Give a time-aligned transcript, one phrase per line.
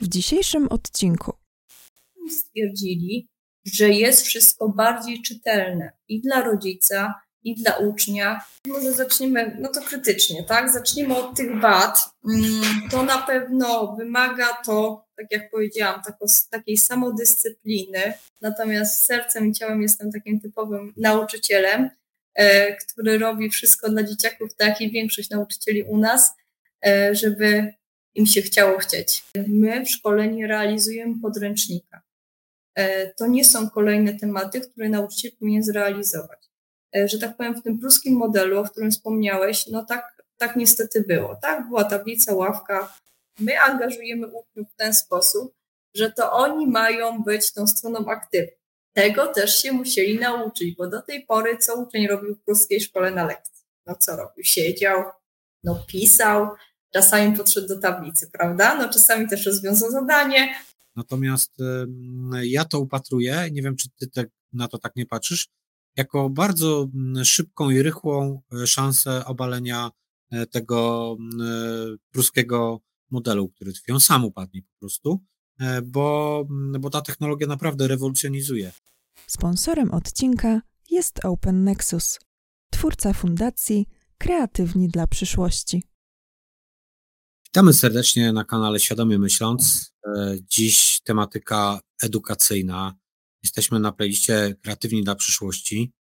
[0.00, 1.32] W dzisiejszym odcinku
[2.30, 3.28] stwierdzili,
[3.64, 8.40] że jest wszystko bardziej czytelne i dla rodzica, i dla ucznia.
[8.66, 10.72] Może zaczniemy, no to krytycznie, tak?
[10.72, 12.10] Zacznijmy od tych wad.
[12.28, 18.12] Mm, to na pewno wymaga to, tak jak powiedziałam, tako, takiej samodyscypliny.
[18.40, 21.90] Natomiast sercem i ciałem jestem takim typowym nauczycielem,
[22.34, 26.30] e, który robi wszystko dla dzieciaków, tak jak i większość nauczycieli u nas,
[26.86, 27.77] e, żeby
[28.18, 29.24] im się chciało chcieć.
[29.48, 32.02] My w szkole nie realizujemy podręcznika.
[32.74, 36.38] E, to nie są kolejne tematy, które nauczyciel powinien zrealizować.
[36.96, 41.00] E, że tak powiem, w tym pruskim modelu, o którym wspomniałeś, no tak, tak niestety
[41.00, 41.36] było.
[41.42, 42.96] Tak, była tablica, ławka.
[43.38, 45.54] My angażujemy uczniów w ten sposób,
[45.94, 48.52] że to oni mają być tą stroną aktywną.
[48.92, 53.10] Tego też się musieli nauczyć, bo do tej pory co uczeń robił w pruskiej szkole
[53.10, 53.64] na lekcji?
[53.86, 54.44] No co robił?
[54.44, 55.04] Siedział,
[55.64, 56.48] no pisał,
[56.92, 58.76] czasami podszedł do tablicy, prawda?
[58.76, 60.54] No czasami też rozwiązał zadanie.
[60.96, 61.52] Natomiast
[62.42, 65.48] ja to upatruję, nie wiem, czy ty te, na to tak nie patrzysz,
[65.98, 66.88] jako bardzo
[67.24, 69.90] szybką i rychłą e, szansę obalenia
[70.30, 71.44] e, tego e,
[72.12, 72.80] pruskiego
[73.10, 75.20] modelu, który on sam upadnie po prostu,
[75.84, 76.44] bo,
[76.80, 78.72] bo ta technologia naprawdę rewolucjonizuje.
[79.26, 82.18] Sponsorem odcinka jest Open Nexus,
[82.70, 83.86] twórca fundacji
[84.18, 85.82] Kreatywni dla przyszłości.
[87.52, 89.92] Witamy serdecznie na kanale Świadomie Myśląc.
[90.50, 92.94] Dziś tematyka edukacyjna,
[93.42, 95.92] Jesteśmy na playliście Kreatywni dla przyszłości.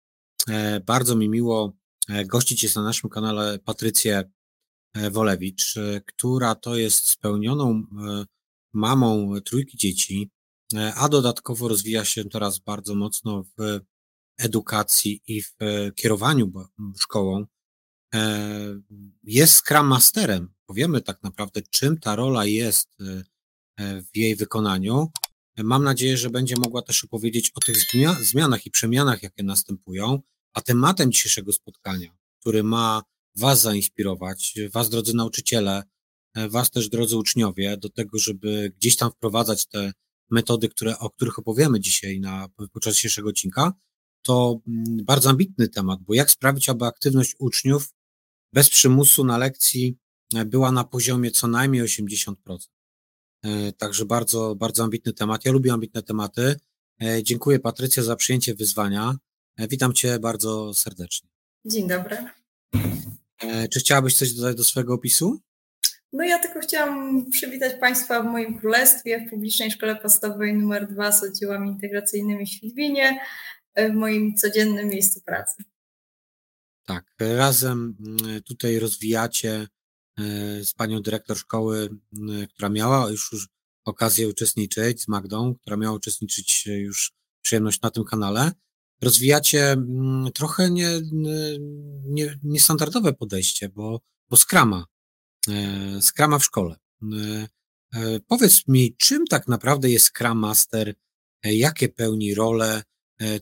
[0.47, 1.73] E, bardzo mi miło
[2.09, 4.31] e, gościć jest na naszym kanale Patrycję
[4.93, 7.83] e, Wolewicz, która to jest spełnioną
[8.73, 10.29] mamą trójki dzieci,
[10.95, 13.79] a dodatkowo rozwija się teraz bardzo mocno w
[14.37, 15.55] edukacji i w
[15.95, 16.51] kierowaniu
[16.99, 17.45] szkołą.
[19.23, 20.56] Jest Scrum Masterem.
[20.67, 22.89] Powiemy tak naprawdę, czym ta rola jest
[23.79, 25.11] w jej wykonaniu.
[25.57, 27.77] Mam nadzieję, że będzie mogła też opowiedzieć o tych
[28.21, 30.21] zmianach i przemianach, jakie następują,
[30.53, 33.03] a tematem dzisiejszego spotkania, który ma
[33.35, 35.83] Was zainspirować, Was, drodzy nauczyciele,
[36.35, 39.93] e, Was też, drodzy uczniowie, do tego, żeby gdzieś tam wprowadzać te
[40.29, 43.73] metody, które, o których opowiemy dzisiaj na, podczas dzisiejszego odcinka,
[44.21, 47.93] to mm, bardzo ambitny temat, bo jak sprawić, aby aktywność uczniów
[48.53, 49.97] bez przymusu na lekcji
[50.45, 52.35] była na poziomie co najmniej 80%.
[53.43, 55.45] E, także bardzo, bardzo ambitny temat.
[55.45, 56.55] Ja lubię ambitne tematy.
[57.01, 59.15] E, dziękuję Patrycja za przyjęcie wyzwania.
[59.57, 61.29] E, witam Cię bardzo serdecznie.
[61.65, 62.17] Dzień dobry.
[63.73, 65.39] Czy chciałabyś coś dodać do swojego opisu?
[66.13, 71.11] No ja tylko chciałam przywitać Państwa w moim królestwie, w Publicznej Szkole Podstawowej nr 2
[71.11, 73.19] z oddziałami integracyjnymi w Świdwinie,
[73.75, 75.63] w moim codziennym miejscu pracy.
[76.85, 79.67] Tak, razem mm, tutaj rozwijacie
[80.63, 81.89] z panią dyrektor szkoły,
[82.49, 83.47] która miała już, już
[83.85, 87.11] okazję uczestniczyć, z Magdą, która miała uczestniczyć już
[87.41, 88.51] przyjemność na tym kanale.
[89.01, 89.77] Rozwijacie
[90.33, 90.89] trochę nie,
[92.03, 94.85] nie, niestandardowe podejście, bo, bo skrama,
[96.01, 96.75] skrama w szkole.
[98.27, 100.95] Powiedz mi, czym tak naprawdę jest Scrum Master,
[101.43, 102.83] jakie pełni role,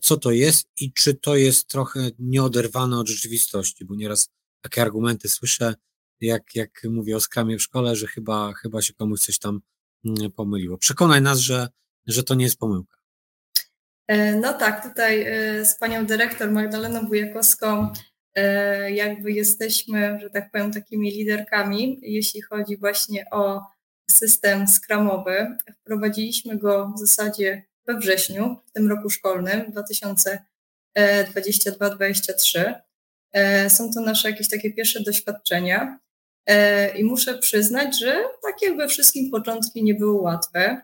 [0.02, 4.28] co to jest i czy to jest trochę nieoderwane od rzeczywistości, bo nieraz
[4.60, 5.74] takie argumenty słyszę,
[6.20, 9.60] jak, jak mówię o skramie w szkole, że chyba, chyba się komuś coś tam
[10.04, 10.78] mm, pomyliło.
[10.78, 11.68] Przekonaj nas, że,
[12.06, 12.96] że to nie jest pomyłka.
[14.06, 17.92] E, no tak, tutaj e, z panią dyrektor Magdaleną Bujakowską
[18.34, 23.62] e, jakby jesteśmy, że tak powiem, takimi liderkami, jeśli chodzi właśnie o
[24.10, 25.56] system skramowy.
[25.80, 29.72] Wprowadziliśmy go w zasadzie we wrześniu, w tym roku szkolnym
[30.98, 32.74] 2022-2023.
[33.68, 35.98] Są to nasze jakieś takie pierwsze doświadczenia.
[36.46, 40.80] E, I muszę przyznać, że tak jakby wszystkim początki nie były łatwe.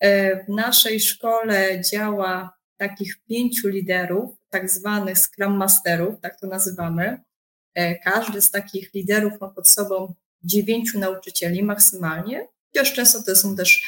[0.00, 7.20] E, w naszej szkole działa takich pięciu liderów, tak zwanych Scrum Masterów, tak to nazywamy.
[7.74, 13.56] E, każdy z takich liderów ma pod sobą dziewięciu nauczycieli maksymalnie, chociaż często to są
[13.56, 13.82] też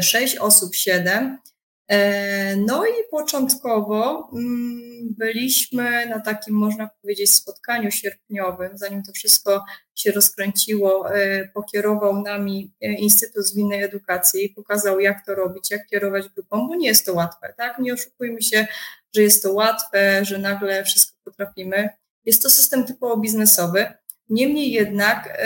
[0.00, 1.38] sześć osób, siedem.
[1.88, 9.64] E, no i początkowo mm, byliśmy na takim, można powiedzieć, spotkaniu sierpniowym, zanim to wszystko
[9.94, 15.86] się rozkręciło, e, pokierował nami e, Instytut Zwinnej Edukacji i pokazał, jak to robić, jak
[15.86, 17.78] kierować grupą, bo nie jest to łatwe, tak?
[17.78, 18.66] Nie oszukujmy się,
[19.14, 21.88] że jest to łatwe, że nagle wszystko potrafimy.
[22.24, 23.92] Jest to system typowo biznesowy,
[24.28, 25.42] niemniej jednak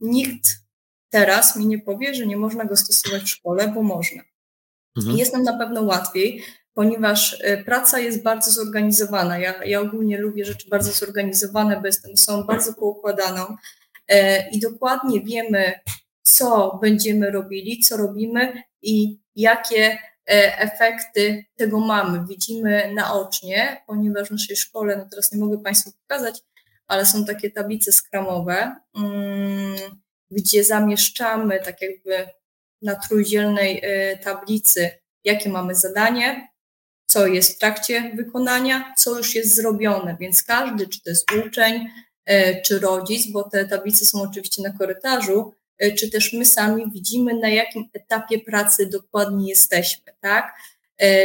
[0.00, 0.48] nikt
[1.10, 4.33] teraz mi nie powie, że nie można go stosować w szkole, bo można.
[4.96, 5.16] Mhm.
[5.16, 6.42] Jest nam na pewno łatwiej,
[6.74, 9.38] ponieważ y, praca jest bardzo zorganizowana.
[9.38, 13.56] Ja, ja ogólnie lubię rzeczy bardzo zorganizowane, bo jestem osobą bardzo poukładaną
[14.08, 15.72] e, i dokładnie wiemy,
[16.22, 22.26] co będziemy robili, co robimy i jakie efekty tego mamy.
[22.28, 26.42] Widzimy naocznie, ponieważ w naszej szkole, no teraz nie mogę Państwu pokazać,
[26.86, 29.76] ale są takie tablice skramowe, mm,
[30.30, 32.26] gdzie zamieszczamy tak jakby
[32.84, 33.82] na trójdzielnej
[34.24, 34.90] tablicy,
[35.24, 36.48] jakie mamy zadanie,
[37.06, 41.88] co jest w trakcie wykonania, co już jest zrobione, więc każdy, czy to jest uczeń,
[42.26, 46.90] e, czy rodzic, bo te tablice są oczywiście na korytarzu, e, czy też my sami
[46.90, 50.54] widzimy, na jakim etapie pracy dokładnie jesteśmy, tak?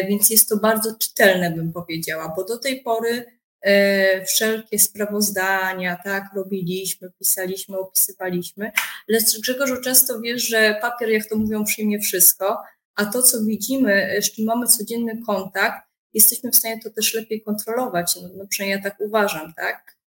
[0.10, 3.39] Więc jest to bardzo czytelne, bym powiedziała, bo do tej pory
[4.28, 8.72] wszelkie sprawozdania, tak, robiliśmy, pisaliśmy, opisywaliśmy,
[9.08, 12.58] lecz Grzegorzu często wiesz, że papier, jak to mówią, przyjmie wszystko,
[12.96, 17.42] a to, co widzimy, z czym mamy codzienny kontakt, jesteśmy w stanie to też lepiej
[17.42, 18.16] kontrolować.
[18.16, 19.98] No, no przynajmniej ja tak uważam, tak?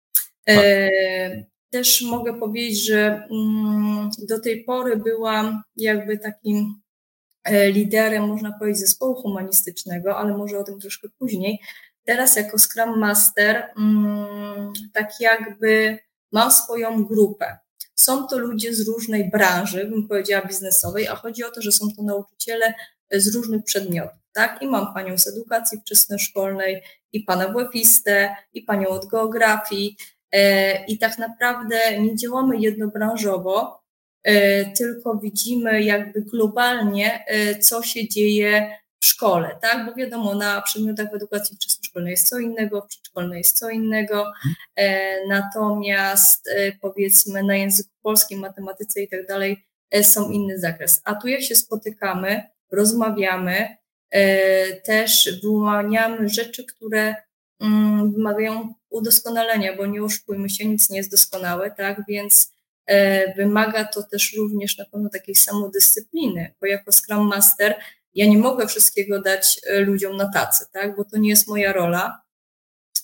[0.46, 1.44] E, tak.
[1.70, 6.81] też mogę powiedzieć, że mm, do tej pory byłam jakby takim
[7.44, 11.60] e, liderem, można powiedzieć, zespołu humanistycznego, ale może o tym troszkę później.
[12.04, 15.99] Teraz jako Scrum Master mm, tak jakby
[16.32, 17.58] mam swoją grupę.
[17.94, 21.87] Są to ludzie z różnej branży, bym powiedziała biznesowej, a chodzi o to, że są
[21.96, 22.75] to nauczyciele
[23.12, 24.19] z różnych przedmiotów.
[24.32, 24.62] Tak?
[24.62, 26.82] I mam panią z edukacji wczesnoszkolnej,
[27.12, 29.96] i pana WF-istę, i panią od geografii.
[30.32, 33.82] E, I tak naprawdę nie działamy jednobranżowo,
[34.25, 39.87] e, tylko widzimy jakby globalnie, e, co się dzieje w szkole, tak?
[39.87, 44.32] Bo wiadomo, na przedmiotach w edukacji wczesnoszkolnej jest co innego, w przedszkolnej jest co innego,
[45.28, 46.50] natomiast
[46.81, 49.66] powiedzmy na języku polskim, matematyce i tak dalej
[50.02, 51.00] są inny zakres.
[51.04, 53.76] A tu jak się spotykamy, rozmawiamy,
[54.84, 57.14] też wyłaniamy rzeczy, które
[57.60, 62.02] mm, wymagają udoskonalenia, bo nie oszukujmy się, nic nie jest doskonałe, tak?
[62.08, 62.52] Więc
[63.37, 67.75] wymaga to też również na pewno takiej samodyscypliny, bo jako Scrum Master
[68.14, 70.97] ja nie mogę wszystkiego dać e, ludziom na tacy, tak?
[70.97, 72.23] bo to nie jest moja rola.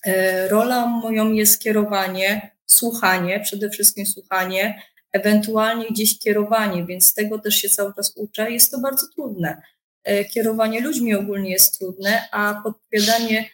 [0.07, 4.83] E, rolą moją jest kierowanie, słuchanie, przede wszystkim słuchanie,
[5.13, 8.51] ewentualnie gdzieś kierowanie, więc tego też się cały czas uczę.
[8.51, 9.63] Jest to bardzo trudne.
[10.05, 13.51] E, kierowanie ludźmi ogólnie jest trudne, a podpowiadanie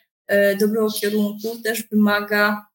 [0.60, 2.66] dobrego kierunku też wymaga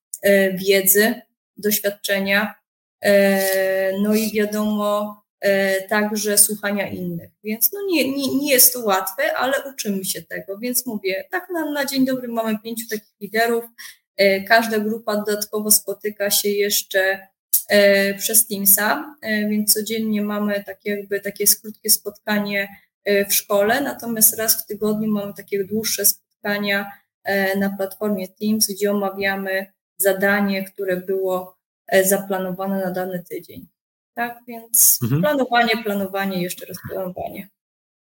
[0.53, 1.21] wiedzy,
[1.57, 2.55] doświadczenia,
[4.01, 5.18] no i wiadomo,
[5.89, 7.31] także słuchania innych.
[7.43, 10.57] Więc no nie, nie, nie jest to łatwe, ale uczymy się tego.
[10.57, 13.65] Więc mówię, tak na, na dzień dobry mamy pięciu takich liderów.
[14.17, 17.27] E, każda grupa dodatkowo spotyka się jeszcze
[17.69, 19.15] e, przez Teamsa,
[19.49, 22.67] więc codziennie mamy takie jakby takie krótkie spotkanie
[23.29, 26.91] w szkole, natomiast raz w tygodniu mamy takie dłuższe spotkania
[27.57, 29.65] na platformie Teams, gdzie omawiamy
[29.97, 31.57] zadanie, które było
[32.03, 33.67] zaplanowane na dany tydzień
[34.13, 34.39] tak?
[34.47, 35.21] Więc mhm.
[35.21, 37.49] planowanie, planowanie, jeszcze raz planowanie.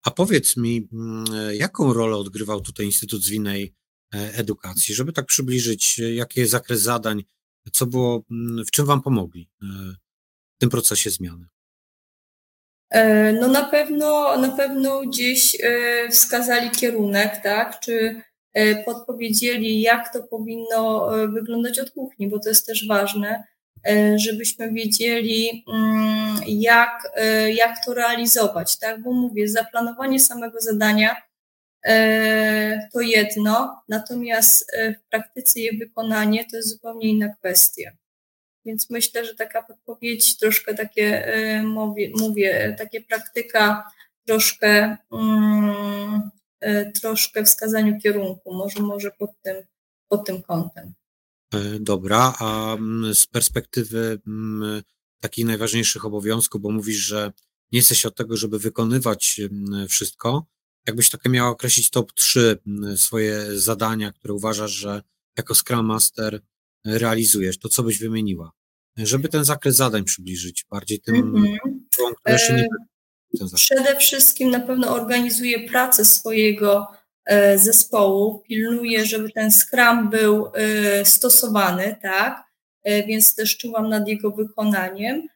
[0.05, 3.73] A powiedz mi, mm, jaką rolę odgrywał tutaj Instytut Zwinnej
[4.15, 7.23] e, Edukacji, żeby tak przybliżyć, e, jaki jest zakres zadań,
[7.71, 9.65] co było, mm, w czym Wam pomogli e,
[10.55, 11.45] w tym procesie zmiany?
[13.41, 15.57] No na pewno, na pewno gdzieś
[16.11, 18.21] wskazali kierunek, tak, czy
[18.85, 23.43] podpowiedzieli, jak to powinno wyglądać od kuchni, bo to jest też ważne
[24.15, 29.03] żebyśmy wiedzieli, mm, jak, e, jak to realizować, tak?
[29.03, 31.15] Bo mówię, zaplanowanie samego zadania
[31.85, 37.91] e, to jedno, natomiast w praktyce je wykonanie to jest zupełnie inna kwestia.
[38.65, 41.27] Więc myślę, że taka podpowiedź, troszkę takie,
[41.63, 43.91] mówię, mówię takie praktyka,
[44.27, 46.29] troszkę, mm,
[47.01, 49.55] troszkę wskazaniu kierunku, może, może pod tym,
[50.09, 50.93] pod tym kątem.
[51.53, 54.81] E, dobra, a mm, z perspektywy mm,
[55.19, 57.31] takich najważniejszych obowiązków, bo mówisz, że
[57.71, 60.45] nie jesteś od tego, żeby wykonywać mm, wszystko,
[60.87, 62.57] jakbyś takie miał określić top 3
[62.95, 65.01] swoje zadania, które uważasz, że
[65.37, 66.41] jako Scrum Master
[66.85, 68.51] realizujesz, to co byś wymieniła?
[68.97, 71.57] Żeby ten zakres zadań przybliżyć bardziej tym, mm -hmm.
[71.89, 72.67] które jeszcze nie...
[73.41, 76.87] E, przede wszystkim na pewno organizuję pracę swojego
[77.55, 82.43] zespołu, pilnuje, żeby ten Scrum był e, stosowany, tak,
[82.83, 85.27] e, więc też czułam nad jego wykonaniem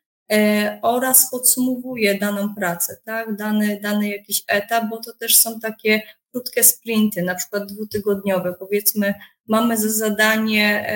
[0.81, 6.63] oraz podsumowuje daną pracę, tak, dany, dany jakiś etap, bo to też są takie krótkie
[6.63, 9.13] sprinty, na przykład dwutygodniowe, powiedzmy,
[9.48, 10.93] mamy za zadanie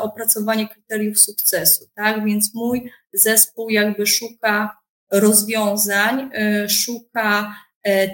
[0.00, 4.78] opracowanie kryteriów sukcesu, tak, więc mój zespół jakby szuka
[5.10, 6.30] rozwiązań,
[6.68, 7.67] szuka E,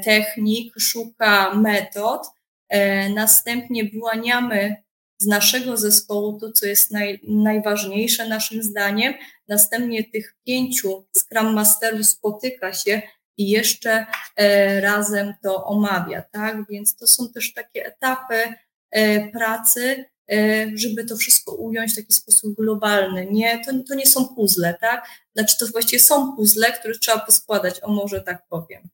[0.05, 2.27] technik, szuka metod,
[2.69, 4.85] e, następnie wyłaniamy
[5.19, 9.15] z naszego zespołu to, co jest naj, najważniejsze naszym zdaniem.
[9.49, 13.03] Następnie tych pięciu Scrum Masterów spotyka się
[13.37, 14.07] i jeszcze
[14.37, 16.57] e, razem to omawia, tak?
[16.69, 18.55] Więc to są też takie etapy
[18.91, 23.27] e, pracy, e, żeby to wszystko ująć w taki sposób globalny.
[23.31, 25.09] Nie, to, to nie są puzzle, tak?
[25.37, 28.89] Znaczy to właściwie są puzzle, które trzeba poskładać, o może tak powiem.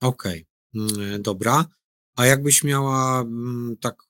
[0.00, 0.98] Okej, okay.
[0.98, 1.64] Mm, dobra.
[2.16, 4.02] A jakbyś miała mm, tak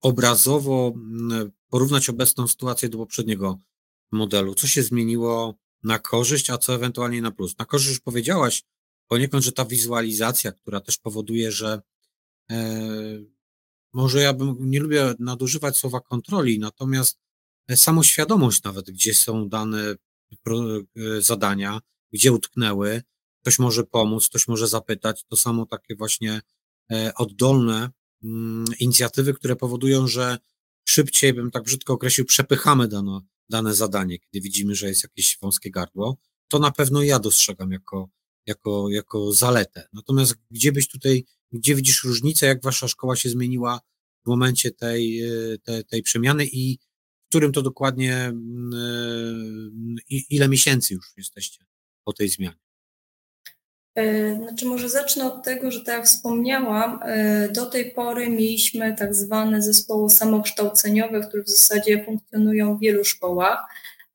[0.00, 3.58] obrazowo mm, porównać obecną sytuację do poprzedniego
[4.12, 4.54] modelu?
[4.54, 7.58] Co się zmieniło na korzyść, a co ewentualnie na plus?
[7.58, 8.64] Na korzyść już powiedziałaś
[9.08, 11.82] poniekąd, że ta wizualizacja, która też powoduje, że
[12.50, 12.80] e,
[13.92, 17.18] może ja bym nie lubię nadużywać słowa kontroli, natomiast
[17.74, 19.94] samoświadomość nawet, gdzie są dane
[20.46, 21.80] e, zadania,
[22.12, 23.02] gdzie utknęły,
[23.48, 26.40] ktoś może pomóc, ktoś może zapytać, to samo takie właśnie
[26.92, 27.90] e, oddolne
[28.24, 30.38] mm, inicjatywy, które powodują, że
[30.88, 35.70] szybciej, bym tak brzydko określił, przepychamy dane, dane zadanie, kiedy widzimy, że jest jakieś wąskie
[35.70, 36.16] gardło.
[36.48, 38.08] To na pewno ja dostrzegam jako,
[38.46, 39.88] jako, jako zaletę.
[39.92, 43.80] Natomiast gdzie byś tutaj, gdzie widzisz różnicę, jak wasza szkoła się zmieniła
[44.24, 46.78] w momencie tej, e, tej, tej przemiany i
[47.24, 51.64] w którym to dokładnie, mm, e, ile miesięcy już jesteście
[52.04, 52.67] po tej zmianie?
[53.98, 58.96] E, znaczy, może zacznę od tego, że tak jak wspomniałam, e, do tej pory mieliśmy
[58.98, 63.66] tak zwane zespoły samokształceniowe, które w zasadzie funkcjonują w wielu szkołach.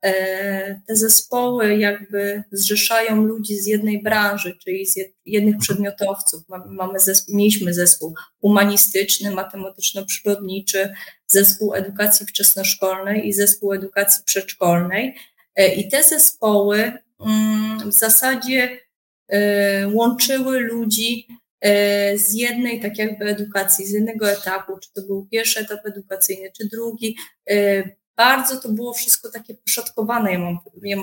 [0.01, 6.43] E, te zespoły jakby zrzeszają ludzi z jednej branży, czyli z jednych przedmiotowców.
[6.67, 10.93] Mamy zespół, mieliśmy zespół humanistyczny, matematyczno-przyrodniczy,
[11.27, 15.15] zespół edukacji wczesnoszkolnej i zespół edukacji przedszkolnej.
[15.77, 16.91] I te zespoły
[17.25, 18.82] mm, w zasadzie
[19.93, 21.27] łączyły ludzi
[21.61, 26.51] e, z jednej tak jakby edukacji, z jednego etapu, czy to był pierwszy etap edukacyjny,
[26.57, 27.17] czy drugi.
[27.49, 27.83] E,
[28.17, 30.59] bardzo to było wszystko takie poszatkowane, ja mam,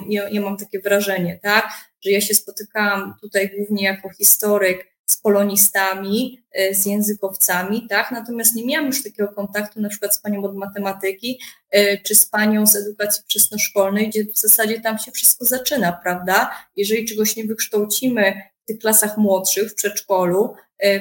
[0.08, 1.72] ja, ja mam takie wrażenie, tak,
[2.04, 8.10] że ja się spotykałam tutaj głównie jako historyk z polonistami, z językowcami, tak?
[8.10, 11.40] Natomiast nie miałam już takiego kontaktu na przykład z panią od matematyki,
[12.06, 16.50] czy z panią z edukacji wczesnoszkolnej, gdzie w zasadzie tam się wszystko zaczyna, prawda?
[16.76, 20.54] Jeżeli czegoś nie wykształcimy w tych klasach młodszych, w przedszkolu,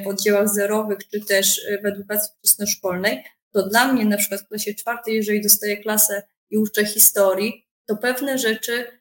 [0.04, 3.24] w oddziałach zerowych, czy też w edukacji wczesnoszkolnej,
[3.54, 7.98] to dla mnie na przykład w klasie czwartej, jeżeli dostaję klasę i uczę historii, to
[7.98, 9.00] pewne rzeczy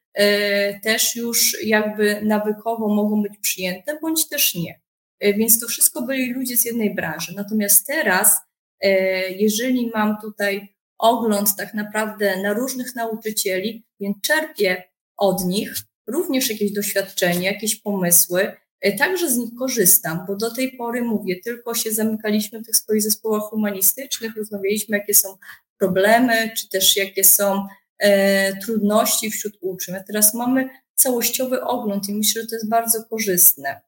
[0.83, 4.81] też już jakby nawykowo mogą być przyjęte, bądź też nie.
[5.21, 7.33] E, więc to wszystko byli ludzie z jednej branży.
[7.37, 8.37] Natomiast teraz,
[8.81, 8.91] e,
[9.31, 14.83] jeżeli mam tutaj ogląd tak naprawdę na różnych nauczycieli, więc czerpię
[15.17, 15.75] od nich
[16.07, 21.41] również jakieś doświadczenie, jakieś pomysły, e, także z nich korzystam, bo do tej pory mówię,
[21.45, 25.37] tylko się zamykaliśmy w tych swoich zespołach humanistycznych, rozmawialiśmy, jakie są
[25.79, 27.67] problemy, czy też jakie są
[27.99, 29.99] e, trudności wśród uczniów.
[29.99, 33.81] A teraz mamy całościowy ogląd i myślę, że to jest bardzo korzystne.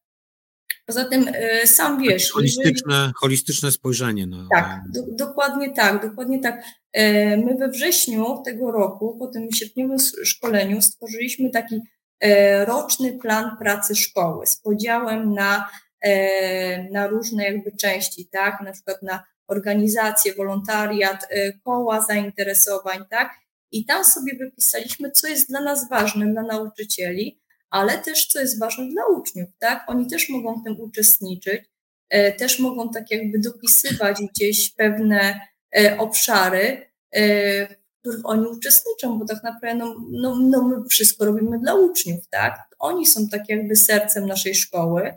[0.91, 2.33] Poza tym y, sam wiesz.
[2.33, 3.13] Holistyczne, jeżeli...
[3.17, 4.27] holistyczne spojrzenie.
[4.27, 4.47] Na...
[4.55, 6.65] Tak, do, dokładnie tak, dokładnie tak.
[6.93, 11.81] E, my we wrześniu tego roku, po tym sierpniowym szkoleniu, stworzyliśmy taki
[12.21, 15.71] e, roczny plan pracy szkoły z podziałem na,
[16.01, 21.29] e, na różne jakby części, tak, na przykład na organizację, wolontariat,
[21.65, 23.31] koła zainteresowań, tak,
[23.73, 28.59] i tam sobie wypisaliśmy, co jest dla nas ważne, dla nauczycieli, ale też, co jest
[28.59, 29.85] ważne dla uczniów, tak?
[29.87, 31.61] Oni też mogą w tym uczestniczyć,
[32.09, 35.41] e, też mogą tak jakby dopisywać gdzieś pewne
[35.77, 41.25] e, obszary, e, w których oni uczestniczą, bo tak naprawdę no, no, no my wszystko
[41.25, 42.69] robimy dla uczniów, tak?
[42.79, 45.15] Oni są tak jakby sercem naszej szkoły,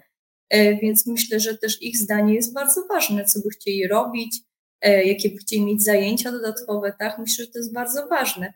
[0.81, 4.38] więc myślę, że też ich zdanie jest bardzo ważne, co by chcieli robić,
[4.81, 7.19] jakie by chcieli mieć zajęcia dodatkowe, tak?
[7.19, 8.53] Myślę, że to jest bardzo ważne.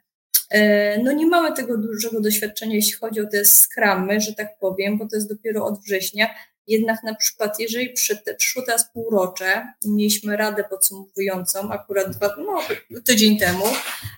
[0.50, 4.98] E, no nie mamy tego dużego doświadczenia, jeśli chodzi o te skramy, że tak powiem,
[4.98, 6.28] bo to jest dopiero od września.
[6.68, 7.94] Jednak na przykład, jeżeli
[8.38, 12.62] przyszło teraz półrocze, mieliśmy radę podsumowującą, akurat dwa, no,
[13.02, 13.66] tydzień temu,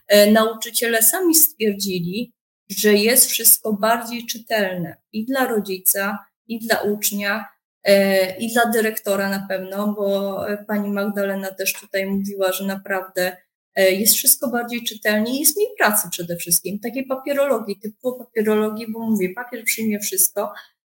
[0.08, 2.34] e, nauczyciele sami stwierdzili,
[2.70, 7.50] że jest wszystko bardziej czytelne i dla rodzica, i dla ucznia,
[7.84, 13.38] e, i dla dyrektora na pewno, bo pani Magdalena też tutaj mówiła, że naprawdę
[13.76, 19.34] jest wszystko bardziej czytelnie, jest mniej pracy przede wszystkim, takiej papierologii, typu papierologii, bo mówię,
[19.36, 20.54] papier przyjmie wszystko,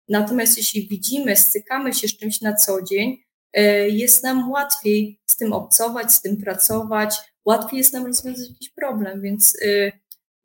[0.09, 3.17] natomiast jeśli widzimy, stykamy się z czymś na co dzień,
[3.53, 8.69] e, jest nam łatwiej z tym obcować, z tym pracować, łatwiej jest nam rozwiązać jakiś
[8.69, 9.91] problem, więc e,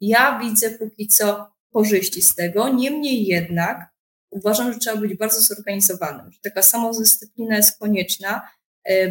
[0.01, 3.97] ja widzę póki co korzyści z tego, niemniej jednak
[4.31, 8.49] uważam, że trzeba być bardzo zorganizowanym, że taka samodyscyplina jest konieczna,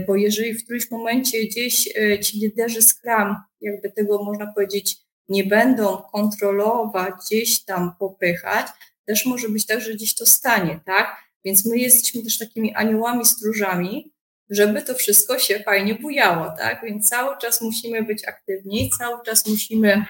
[0.07, 1.89] bo jeżeli w którymś momencie gdzieś
[2.21, 4.97] ci liderzy Scrum, jakby tego można powiedzieć,
[5.29, 8.67] nie będą kontrolować, gdzieś tam popychać,
[9.05, 11.17] też może być tak, że gdzieś to stanie, tak?
[11.45, 14.13] Więc my jesteśmy też takimi aniołami stróżami,
[14.49, 16.81] żeby to wszystko się fajnie bujało, tak?
[16.83, 20.05] Więc cały czas musimy być aktywni, cały czas musimy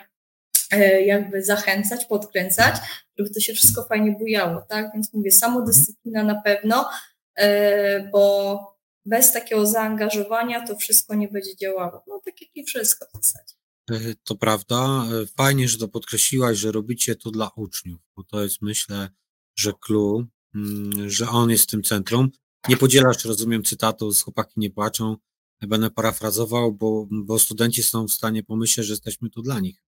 [0.72, 2.75] e, jakby zachęcać, podkręcać,
[3.17, 4.91] żeby to się wszystko fajnie bujało, tak?
[4.93, 6.89] Więc mówię, samodyscyplina na pewno,
[7.36, 8.75] e, bo
[9.05, 12.03] bez takiego zaangażowania to wszystko nie będzie działało.
[12.07, 13.55] No tak jak i wszystko w zasadzie.
[13.91, 15.05] E, to prawda.
[15.38, 19.09] Fajnie, że to podkreśliłaś, że robicie to dla uczniów, bo to jest myślę,
[19.55, 22.29] że clue, mm, że on jest w tym centrum.
[22.69, 25.17] Nie podzielasz, rozumiem, cytatu z chłopaki nie płaczą.
[25.62, 29.83] Będę parafrazował, bo, bo studenci są w stanie pomyśleć, że jesteśmy tu dla nich.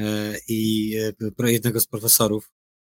[0.00, 0.92] E, I
[1.40, 2.52] e, jednego z profesorów,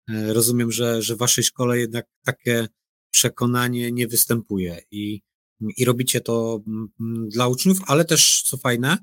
[0.08, 2.68] e, rozumiem, że, że w waszej szkole jednak takie
[3.10, 5.22] przekonanie nie występuje i,
[5.76, 8.98] i robicie to mm, dla uczniów, ale też, co fajne,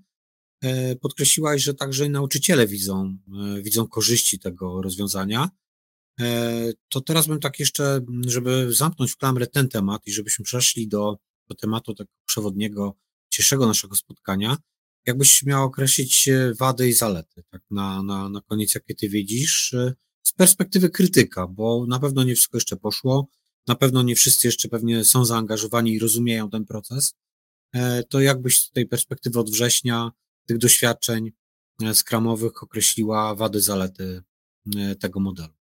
[1.01, 3.17] podkreśliłaś, że także nauczyciele widzą,
[3.61, 5.49] widzą korzyści tego rozwiązania.
[6.19, 10.87] E, to teraz bym tak jeszcze, żeby zamknąć w klamrę ten temat i żebyśmy przeszli
[10.87, 12.95] do, do tematu tego przewodniego,
[13.31, 14.57] dzisiejszego naszego spotkania,
[15.05, 19.73] jakbyś miał określić e, wady i zalety, tak na, na, na koniec, jakie ty widzisz,
[19.73, 23.27] e, z perspektywy krytyka, bo na pewno nie wszystko jeszcze poszło,
[23.67, 27.13] na pewno nie wszyscy jeszcze pewnie są zaangażowani i rozumieją ten proces,
[28.09, 30.11] to jakbyś z tej perspektywy od września,
[30.45, 31.31] tych doświadczeń
[31.93, 34.23] skramowych określiła wady, zalety
[34.99, 35.53] tego modelu?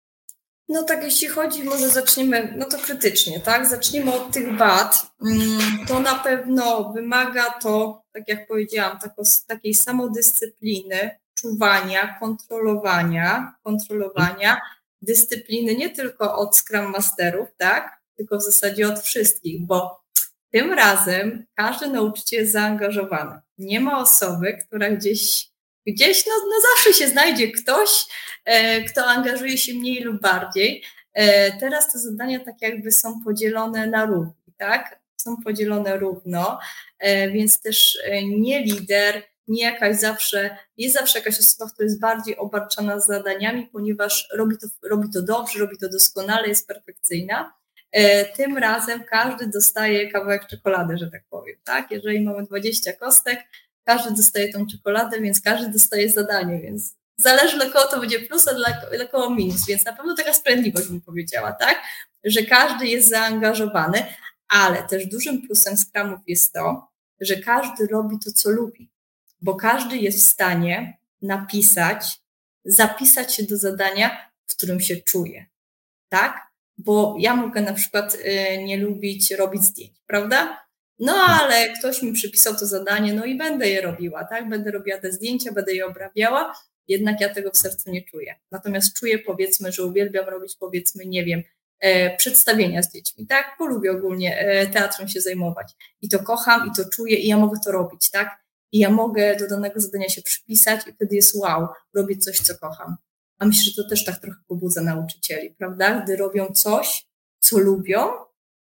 [0.69, 3.67] No tak, jeśli chodzi, może zaczniemy, no to krytycznie, tak?
[3.67, 5.11] Zacznijmy od tych wad.
[5.21, 14.61] Mm, to na pewno wymaga to, tak jak powiedziałam, tako, takiej samodyscypliny, czuwania, kontrolowania, kontrolowania,
[15.01, 18.01] dyscypliny nie tylko od Scrum Masterów, tak?
[18.17, 20.05] Tylko w zasadzie od wszystkich, bo
[20.51, 23.39] tym razem każdy nauczyciel jest zaangażowany.
[23.57, 25.49] Nie ma osoby, która gdzieś
[25.87, 28.05] Gdzieś no, no zawsze się znajdzie ktoś,
[28.45, 30.83] e, kto angażuje się mniej lub bardziej.
[31.13, 34.99] E, teraz te zadania tak jakby są podzielone na równi, tak?
[35.21, 36.59] Są podzielone równo,
[36.99, 42.37] e, więc też nie lider, nie jakaś zawsze, jest zawsze jakaś osoba, która jest bardziej
[42.37, 47.53] obarczana zadaniami, ponieważ robi to, robi to dobrze, robi to doskonale, jest perfekcyjna.
[48.37, 51.91] Tym razem każdy dostaje kawałek czekolady, że tak powiem, tak?
[51.91, 53.39] Jeżeli mamy 20 kostek,
[53.83, 58.47] każdy dostaje tą czekoladę, więc każdy dostaje zadanie, więc zależy dla kogo to będzie plus,
[58.47, 61.81] a dla, dla kogo minus, więc na pewno taka sprawiedliwość bym powiedziała, tak,
[62.23, 64.05] że każdy jest zaangażowany,
[64.47, 66.87] ale też dużym plusem Scrumów jest to,
[67.21, 68.91] że każdy robi to, co lubi,
[69.41, 72.21] bo każdy jest w stanie napisać,
[72.65, 75.45] zapisać się do zadania, w którym się czuje,
[76.09, 76.47] tak?
[76.77, 80.65] Bo ja mogę na przykład y, nie lubić robić zdjęć, prawda?
[80.99, 84.49] No ale ktoś mi przypisał to zadanie, no i będę je robiła, tak?
[84.49, 86.53] Będę robiła te zdjęcia, będę je obrabiała,
[86.87, 88.35] jednak ja tego w sercu nie czuję.
[88.51, 91.43] Natomiast czuję, powiedzmy, że uwielbiam robić, powiedzmy, nie wiem,
[91.79, 93.55] e, przedstawienia z dziećmi, tak?
[93.59, 95.73] Bo lubię ogólnie e, teatrem się zajmować.
[96.01, 98.44] I to kocham, i to czuję, i ja mogę to robić, tak?
[98.75, 102.57] I ja mogę do danego zadania się przypisać, i wtedy jest wow, robię coś, co
[102.57, 102.95] kocham.
[103.39, 106.01] A myślę, że to też tak trochę pobudza nauczycieli, prawda?
[106.01, 107.07] Gdy robią coś,
[107.39, 108.07] co lubią,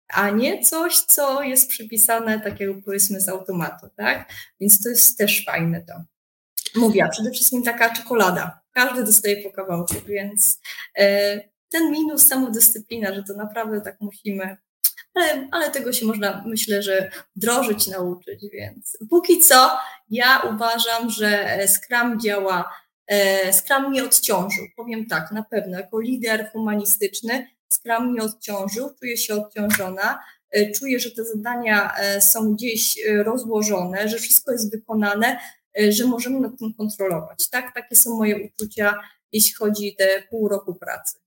[0.08, 4.32] a nie coś, co jest przypisane takiego powiedzmy z automatu, tak?
[4.61, 5.94] Więc to jest też fajne to.
[6.80, 8.61] Mówię, a przede wszystkim taka czekolada.
[8.72, 10.61] Każdy dostaje po kawałku, więc
[10.98, 14.56] e, ten minus samodyscyplina, że to naprawdę tak musimy,
[15.18, 19.70] ale, ale tego się można, myślę, że wdrożyć, nauczyć, więc póki co
[20.11, 22.72] ja uważam, że Scrum działa,
[23.07, 29.16] e, Scrum mnie odciążył, powiem tak, na pewno, jako lider humanistyczny Scrum mnie odciążył, czuję
[29.16, 35.38] się odciążona, e, czuję, że te zadania e, są gdzieś rozłożone, że wszystko jest wykonane,
[35.88, 37.50] że możemy nad tym kontrolować.
[37.50, 38.94] Tak, takie są moje uczucia,
[39.33, 41.18] jeśli chodzi o te pół roku pracy.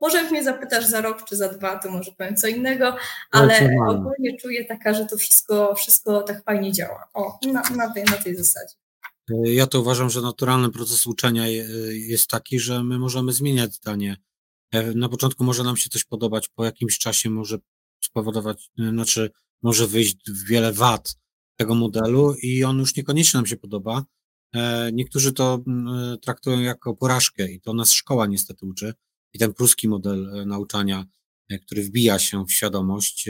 [0.00, 2.96] Może jak mnie zapytasz za rok czy za dwa, to może powiem co innego,
[3.30, 7.08] ale ogólnie czuję taka, że to wszystko, wszystko tak fajnie działa.
[7.14, 8.74] O, na, na, tej, na tej zasadzie.
[9.28, 11.48] Ja to uważam, że naturalny proces uczenia
[11.92, 14.16] jest taki, że my możemy zmieniać zdanie
[14.72, 17.58] E, na początku może nam się coś podobać, po jakimś czasie może
[18.04, 19.30] spowodować, e, znaczy
[19.62, 21.16] może wyjść wiele wad
[21.56, 24.04] tego modelu i on już niekoniecznie nam się podoba.
[24.54, 25.60] E, niektórzy to
[26.22, 28.94] traktują jako porażkę i to nas szkoła niestety uczy.
[29.32, 31.06] I ten pruski model nauczania,
[31.62, 33.28] który wbija się w świadomość,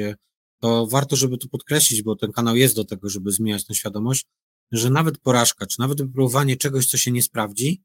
[0.60, 4.26] to warto, żeby to podkreślić, bo ten kanał jest do tego, żeby zmieniać tę świadomość,
[4.72, 7.82] że nawet porażka, czy nawet wypróbowanie czegoś, co się nie sprawdzi,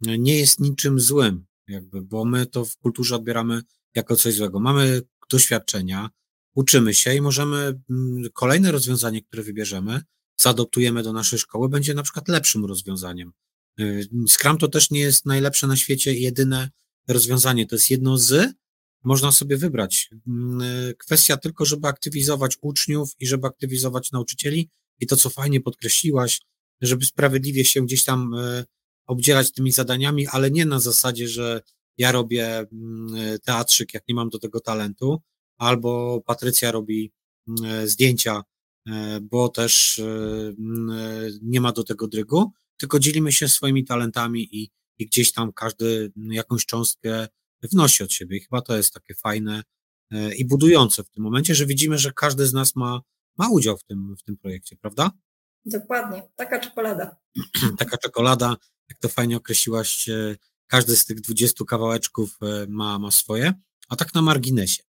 [0.00, 3.62] nie jest niczym złym jakby, bo my to w kulturze odbieramy
[3.94, 4.60] jako coś złego.
[4.60, 6.10] Mamy doświadczenia,
[6.54, 10.00] uczymy się i możemy mm, kolejne rozwiązanie, które wybierzemy,
[10.36, 13.32] zaadoptujemy do naszej szkoły, będzie na przykład lepszym rozwiązaniem.
[14.28, 16.70] Scrum to też nie jest najlepsze na świecie jedyne
[17.08, 18.54] rozwiązanie, to jest jedno z,
[19.04, 20.10] można sobie wybrać.
[20.26, 25.60] Mm, y, kwestia tylko, żeby aktywizować uczniów i żeby aktywizować nauczycieli i to, co fajnie
[25.60, 26.40] podkreśliłaś,
[26.80, 28.64] żeby sprawiedliwie się gdzieś tam y,
[29.06, 31.60] obdzielać tymi zadaniami, ale nie na zasadzie, że
[31.98, 35.20] ja robię mm, teatrzyk, jak nie mam do tego talentu,
[35.58, 37.12] albo Patrycja robi
[37.48, 38.42] mm, zdjęcia,
[39.22, 40.00] bo też
[41.42, 46.12] nie ma do tego drygu, tylko dzielimy się swoimi talentami i, i gdzieś tam każdy
[46.16, 47.28] jakąś cząstkę
[47.62, 48.36] wnosi od siebie.
[48.36, 49.62] I chyba to jest takie fajne
[50.10, 53.00] e, i budujące w tym momencie, że widzimy, że każdy z nas ma,
[53.38, 55.10] ma udział w tym, w tym projekcie, prawda?
[55.64, 57.16] Dokładnie, taka czekolada.
[57.78, 58.56] taka czekolada,
[58.88, 63.52] jak to fajnie określiłaś, e, każdy z tych 20 kawałeczków e, ma, ma swoje,
[63.88, 64.82] a tak na marginesie.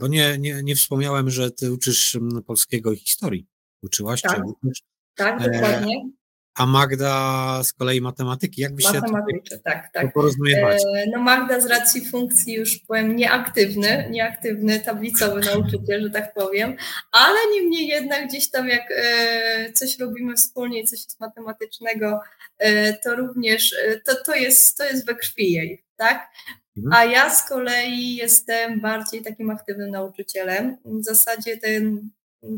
[0.00, 3.46] Bo nie, nie, nie wspomniałem, że ty uczysz polskiego i historii.
[3.82, 4.22] Uczyłaś?
[4.22, 4.82] Tak, czy uczysz?
[5.14, 6.10] tak dokładnie
[6.54, 8.60] a Magda z kolei matematyki.
[8.60, 10.12] Jak byście Matematyczy, tak, tak.
[10.12, 10.82] porozumiewać?
[10.96, 16.76] E, no Magda z racji funkcji już powiem nieaktywny, nieaktywny tablicowy nauczyciel, że tak powiem,
[17.12, 22.20] ale niemniej jednak gdzieś tam jak e, coś robimy wspólnie, coś jest matematycznego,
[22.58, 26.28] e, to również to, to, jest, to jest we krwi jej, tak?
[26.76, 26.92] Mhm.
[26.92, 30.76] A ja z kolei jestem bardziej takim aktywnym nauczycielem.
[30.84, 32.10] W zasadzie ten,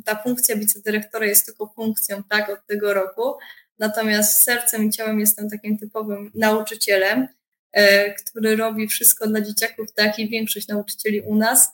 [0.05, 3.35] ta funkcja wicedyrektora jest tylko funkcją, tak, od tego roku,
[3.79, 7.29] Natomiast sercem i ciałem jestem takim typowym nauczycielem,
[7.73, 11.69] e, który robi wszystko dla dzieciaków, tak i większość nauczycieli u nas,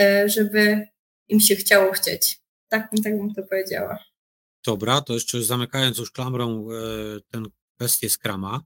[0.00, 0.88] e, żeby
[1.28, 2.40] im się chciało chcieć.
[2.68, 3.98] Tak, tak bym to powiedziała.
[4.66, 6.74] Dobra, to jeszcze zamykając już klamrą e,
[7.30, 7.42] tę
[7.76, 8.60] kwestię skrama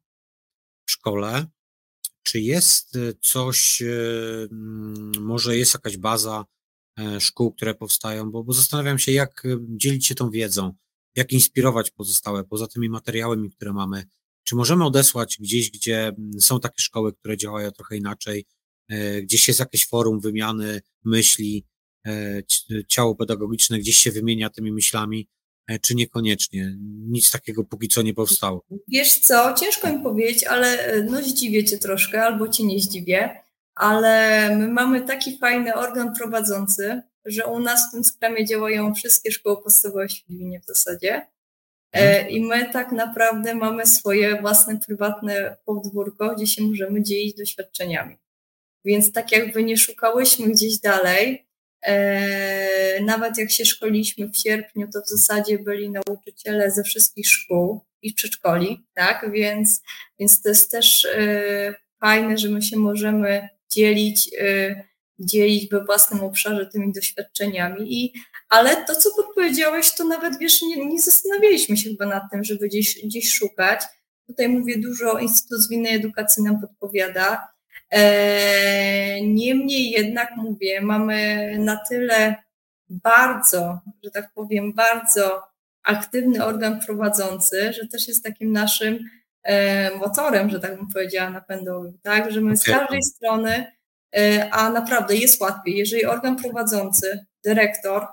[0.86, 1.46] w szkole,
[2.22, 3.82] czy jest coś,
[5.20, 6.44] może jest jakaś baza
[7.18, 10.74] szkół, które powstają, bo, bo zastanawiam się, jak dzielić się tą wiedzą
[11.16, 14.04] jak inspirować pozostałe, poza tymi materiałami, które mamy.
[14.44, 18.46] Czy możemy odesłać gdzieś, gdzie mm, są takie szkoły, które działają trochę inaczej,
[18.88, 21.64] e, gdzieś jest jakieś forum wymiany myśli,
[22.06, 22.42] e,
[22.88, 25.28] ciało pedagogiczne, gdzieś się wymienia tymi myślami,
[25.68, 26.76] e, czy niekoniecznie?
[27.08, 28.64] Nic takiego póki co nie powstało.
[28.88, 33.40] Wiesz co, ciężko mi powiedzieć, ale no zdziwię cię troszkę, albo cię nie zdziwię,
[33.74, 39.32] ale my mamy taki fajny organ prowadzący, że u nas w tym skramie działają wszystkie
[39.32, 41.26] szkoły podstawowe w Świdwinie w zasadzie.
[41.92, 42.30] E, mhm.
[42.30, 48.16] I my tak naprawdę mamy swoje własne, prywatne podwórko, gdzie się możemy dzielić doświadczeniami.
[48.84, 51.46] Więc tak jakby nie szukałyśmy gdzieś dalej,
[51.82, 57.80] e, nawet jak się szkoliliśmy w sierpniu, to w zasadzie byli nauczyciele ze wszystkich szkół
[58.02, 59.32] i przedszkoli, tak?
[59.32, 59.82] Więc,
[60.18, 64.30] więc to jest też e, fajne, że my się możemy dzielić
[65.18, 68.04] dzielić we własnym obszarze tymi doświadczeniami.
[68.04, 68.12] I,
[68.48, 72.68] ale to, co podpowiedziałeś, to nawet wiesz, nie, nie zastanawialiśmy się chyba nad tym, żeby
[72.68, 73.80] gdzieś, gdzieś szukać.
[74.26, 77.48] Tutaj mówię dużo, Instytut Zwinnej Edukacji nam podpowiada.
[77.90, 82.34] E, niemniej jednak mówię, mamy na tyle
[82.88, 85.42] bardzo, że tak powiem, bardzo
[85.82, 88.98] aktywny organ prowadzący, że też jest takim naszym
[89.42, 93.75] e, motorem, że tak bym powiedziała, napędowym, tak, że my z każdej strony
[94.50, 95.76] a naprawdę jest łatwiej.
[95.76, 98.06] Jeżeli organ prowadzący, dyrektor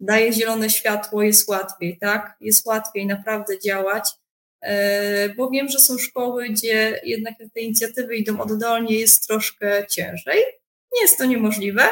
[0.00, 2.36] daje zielone światło, jest łatwiej, tak?
[2.40, 4.10] Jest łatwiej naprawdę działać,
[4.60, 10.42] e, bo wiem, że są szkoły, gdzie jednak te inicjatywy idą oddolnie, jest troszkę ciężej.
[10.94, 11.82] Nie jest to niemożliwe,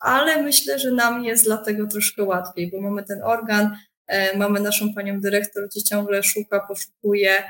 [0.00, 3.76] ale myślę, że nam jest dlatego troszkę łatwiej, bo mamy ten organ,
[4.06, 7.44] e, mamy naszą panią dyrektor, gdzie ciągle szuka, poszukuje,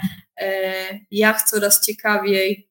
[1.11, 2.69] jak coraz ciekawiej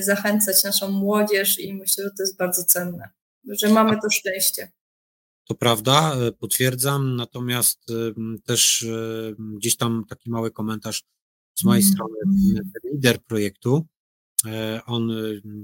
[0.00, 3.08] zachęcać naszą młodzież i myślę, że to jest bardzo cenne,
[3.44, 4.72] że mamy to szczęście.
[5.48, 7.94] To prawda, e, potwierdzam, natomiast e,
[8.44, 8.86] też
[9.38, 11.04] gdzieś tam taki mały komentarz
[11.58, 11.94] z mojej mm.
[11.94, 12.14] strony.
[12.84, 13.86] Lider projektu,
[14.86, 15.10] on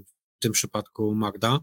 [0.07, 1.59] w tym przypadku Magda,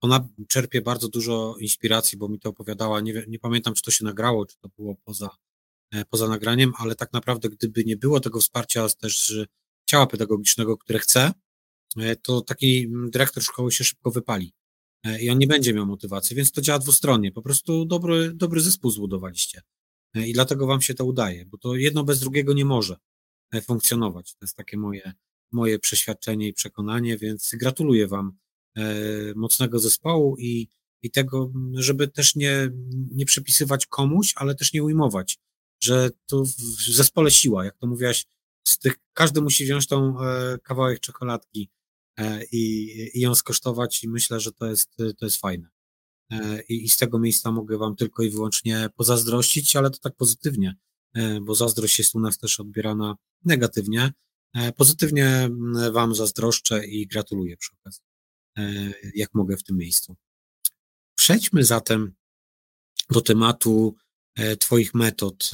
[0.00, 4.04] ona czerpie bardzo dużo inspiracji, bo mi to opowiadała, nie, nie pamiętam, czy to się
[4.04, 5.30] nagrało, czy to było poza,
[6.10, 9.46] poza nagraniem, ale tak naprawdę, gdyby nie było tego wsparcia też
[9.86, 11.32] ciała pedagogicznego, które chce,
[11.96, 14.52] e, to taki dyrektor szkoły się szybko wypali
[15.04, 17.32] e, i on nie będzie miał motywacji, więc to działa dwustronnie.
[17.32, 19.62] Po prostu dobry, dobry zespół zbudowaliście
[20.14, 22.96] e, i dlatego wam się to udaje, bo to jedno bez drugiego nie może
[23.62, 24.34] funkcjonować.
[24.34, 25.12] To jest takie moje,
[25.52, 28.32] moje przeświadczenie i przekonanie, więc gratuluję wam
[29.36, 30.68] mocnego zespołu i,
[31.02, 32.70] i tego, żeby też nie,
[33.10, 35.38] nie przypisywać komuś, ale też nie ujmować,
[35.82, 38.26] że to w zespole siła, jak to mówiłaś,
[38.68, 41.70] z tych, każdy musi wziąć tą e, kawałek czekoladki
[42.18, 45.68] e, i, i ją skosztować i myślę, że to jest, to jest fajne.
[46.68, 50.76] i, i z tego miejsca mogę Wam tylko i wyłącznie pozazdrościć, ale to tak pozytywnie,
[51.42, 54.12] bo zazdrość jest u nas też odbierana negatywnie.
[54.76, 55.50] Pozytywnie
[55.92, 58.02] Wam zazdroszczę i gratuluję przy okazji,
[59.14, 60.16] jak mogę w tym miejscu.
[61.14, 62.14] Przejdźmy zatem
[63.10, 63.96] do tematu
[64.58, 65.50] Twoich metod,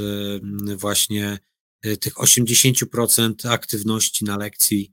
[0.77, 1.39] właśnie
[2.01, 4.93] tych 80% aktywności na lekcji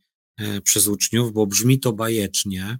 [0.63, 2.77] przez uczniów, bo brzmi to bajecznie.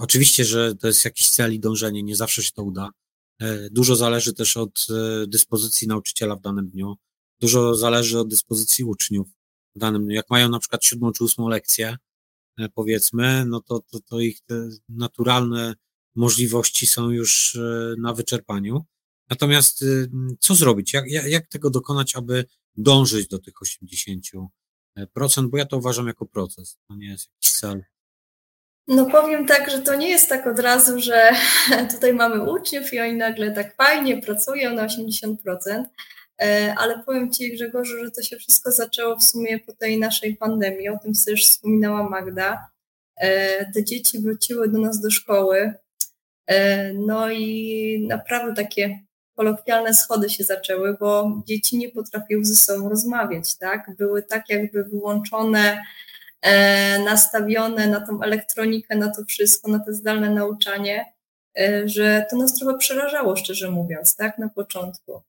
[0.00, 2.90] Oczywiście, że to jest jakiś cel i dążenie, nie zawsze się to uda.
[3.70, 4.86] Dużo zależy też od
[5.26, 6.96] dyspozycji nauczyciela w danym dniu,
[7.40, 9.28] dużo zależy od dyspozycji uczniów
[9.74, 10.14] w danym dniu.
[10.14, 11.96] Jak mają na przykład siódmą czy ósmą lekcję,
[12.74, 14.40] powiedzmy, no to, to, to ich
[14.88, 15.74] naturalne
[16.14, 17.58] możliwości są już
[17.98, 18.84] na wyczerpaniu.
[19.30, 19.84] Natomiast
[20.40, 20.92] co zrobić?
[20.92, 22.44] Jak, jak tego dokonać, aby
[22.76, 24.48] dążyć do tych 80%,
[25.50, 27.84] bo ja to uważam jako proces, to nie jest jakiś cel.
[28.88, 31.30] No powiem tak, że to nie jest tak od razu, że
[31.94, 35.36] tutaj mamy uczniów i oni nagle tak fajnie pracują na 80%,
[36.42, 40.36] e, ale powiem Ci Grzegorzu, że to się wszystko zaczęło w sumie po tej naszej
[40.36, 42.70] pandemii, o tym też wspominała Magda.
[43.16, 45.74] E, te dzieci wróciły do nas do szkoły,
[46.46, 49.06] e, no i naprawdę takie
[49.36, 53.90] kolokwialne schody się zaczęły, bo dzieci nie potrafiły ze sobą rozmawiać, tak?
[53.98, 55.82] Były tak jakby wyłączone,
[56.42, 61.04] e, nastawione na tą elektronikę, na to wszystko, na to zdalne nauczanie,
[61.58, 64.38] e, że to nas trochę przerażało, szczerze mówiąc, tak?
[64.38, 65.22] Na początku.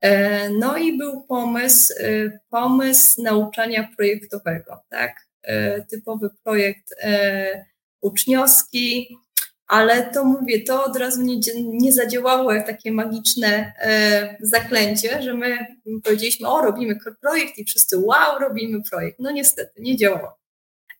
[0.00, 5.26] E, no i był pomysł, e, pomysł nauczania projektowego, tak?
[5.42, 7.64] E, typowy projekt e,
[8.00, 9.18] uczniowski,
[9.66, 15.34] ale to mówię, to od razu nie, nie zadziałało jak takie magiczne e, zaklęcie, że
[15.34, 15.58] my
[16.04, 19.18] powiedzieliśmy, o, robimy projekt i wszyscy, wow, robimy projekt.
[19.18, 20.38] No niestety, nie działało.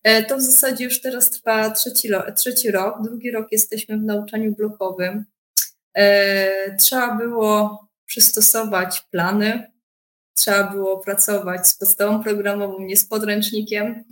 [0.03, 4.55] E, to w zasadzie już teraz trwa trzeci, trzeci rok, drugi rok jesteśmy w nauczaniu
[4.55, 5.25] blokowym.
[5.93, 9.71] E, trzeba było przystosować plany,
[10.35, 14.03] trzeba było pracować z podstawą programową, nie z podręcznikiem.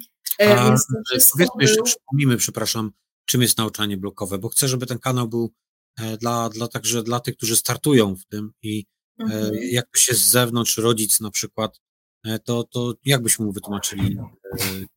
[0.41, 2.91] E, A, więc to wszystko powiedzmy jeszcze, przypomnijmy, przepraszam,
[3.25, 5.51] czym jest nauczanie blokowe, bo chcę, żeby ten kanał był
[5.99, 8.85] e, dla, dla także dla tych, którzy startują w tym i
[9.19, 9.53] e, mhm.
[9.61, 11.79] jak się z zewnątrz rodzic na przykład,
[12.25, 14.17] e, to, to jak byśmy mu wytłumaczyli,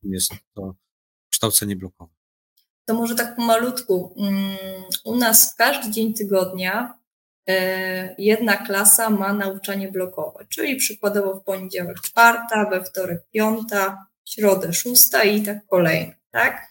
[0.01, 0.75] czym jest to
[1.31, 2.13] kształcenie blokowe?
[2.85, 4.15] To może tak pomalutku.
[4.17, 4.57] Mm,
[5.03, 6.99] u nas każdy dzień tygodnia
[8.17, 15.23] jedna klasa ma nauczanie blokowe, czyli przykładowo w poniedziałek czwarta, we wtorek piąta, środę szósta
[15.23, 16.68] i tak kolejne, tak?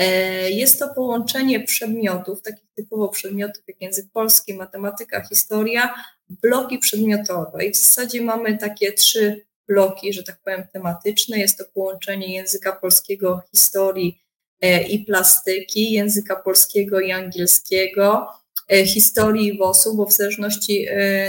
[0.00, 5.94] E, jest to połączenie przedmiotów, takich typowo przedmiotów jak język polski, matematyka, historia,
[6.28, 7.64] bloki przedmiotowe.
[7.64, 11.38] I w zasadzie mamy takie trzy bloki, że tak powiem, tematyczne.
[11.38, 14.22] Jest to połączenie języka polskiego, historii
[14.60, 18.28] e, i plastyki, języka polskiego i angielskiego,
[18.68, 20.86] e, historii WOS-u, bo w zależności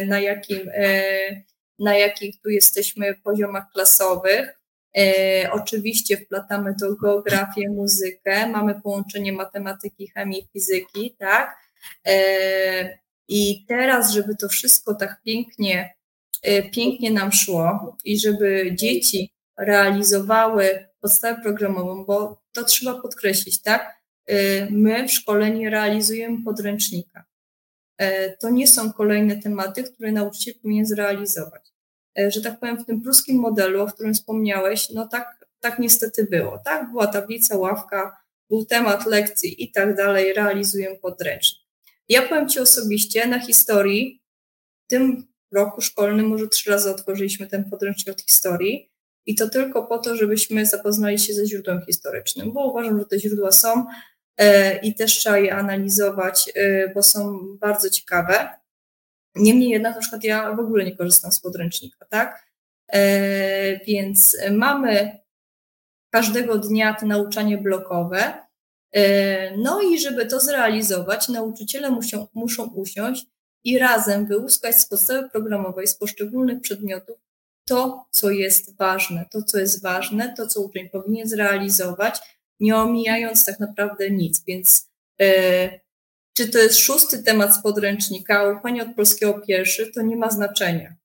[0.08, 0.72] na jakim,
[1.80, 4.61] na jakich tu jesteśmy poziomach klasowych,
[5.52, 11.58] oczywiście wplatamy to geografię, muzykę, mamy połączenie matematyki, chemii, fizyki, tak?
[12.08, 15.96] E, I teraz, żeby to wszystko tak pięknie,
[16.42, 24.02] e, pięknie nam szło i żeby dzieci realizowały podstawę programową, bo to trzeba podkreślić, tak?
[24.70, 27.26] My w szkole nie realizujemy podręcznika.
[28.40, 31.71] To nie są kolejne tematy, które nauczyciel powinien zrealizować.
[32.20, 36.24] E, że tak powiem, w tym pruskim modelu, o którym wspomniałeś, no tak, tak niestety
[36.24, 36.58] było.
[36.66, 38.18] Tak, była tablica, ławka,
[38.50, 41.62] był temat lekcji i tak dalej, realizuję podręcznik.
[42.10, 44.22] Ja powiem Ci osobiście, na historii,
[44.86, 48.92] w tym roku szkolnym może trzy razy otworzyliśmy ten podręcznik od historii
[49.26, 53.20] i to tylko po to, żebyśmy zapoznali się ze źródłem historycznym, bo uważam, że te
[53.20, 53.86] źródła są
[54.38, 58.50] e, i też trzeba je analizować, e, bo są bardzo ciekawe.
[59.36, 62.46] Niemniej jednak na przykład ja w ogóle nie korzystam z podręcznika, tak?
[62.94, 65.20] E, więc mamy
[66.10, 68.34] każdego dnia to nauczanie blokowe.
[68.92, 73.26] E, no i żeby to zrealizować, nauczyciele muszą, muszą usiąść
[73.64, 77.18] i razem wyłuskać z podstawy programowej, z poszczególnych przedmiotów
[77.68, 82.20] to, co jest ważne, to, co jest ważne, to, co uczeń powinien zrealizować,
[82.60, 84.44] nie omijając tak naprawdę nic.
[84.46, 84.90] Więc
[85.22, 85.80] e,
[86.34, 90.30] czy to jest szósty temat z podręcznika, a ułapanie od polskiego pierwszy, to nie ma
[90.30, 90.96] znaczenia.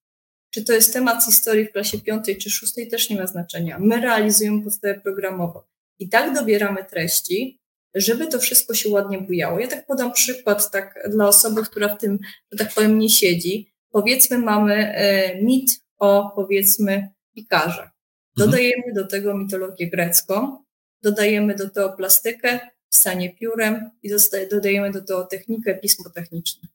[0.51, 3.79] Czy to jest temat historii w klasie piątej czy szóstej, też nie ma znaczenia.
[3.79, 5.61] My realizujemy podstawę programową.
[5.99, 7.61] I tak dobieramy treści,
[7.95, 9.61] żeby to wszystko się ładnie bujało.
[9.61, 12.19] Ja tak podam przykład tak dla osoby, która w tym,
[12.53, 13.73] że tak powiem, nie siedzi.
[13.91, 17.91] Powiedzmy, mamy e, mit o, powiedzmy, pikarzach.
[17.91, 18.51] Mhm.
[18.51, 20.65] Dodajemy do tego mitologię grecką,
[21.03, 22.61] dodajemy do tego plastykę,
[22.93, 24.11] pisanie piórem i
[24.51, 26.69] dodajemy do tego technikę pismo techniczne.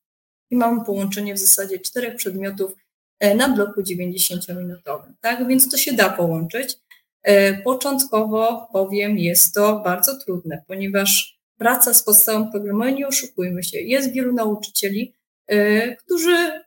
[0.49, 2.71] I mamy połączenie w zasadzie czterech przedmiotów
[3.19, 5.13] e, na bloku 90-minutowym.
[5.21, 6.77] Tak, więc to się da połączyć.
[7.23, 13.79] E, początkowo powiem, jest to bardzo trudne, ponieważ praca z podstawą programowania, nie oszukujmy się,
[13.79, 15.13] jest wielu nauczycieli,
[15.47, 16.61] e, którzy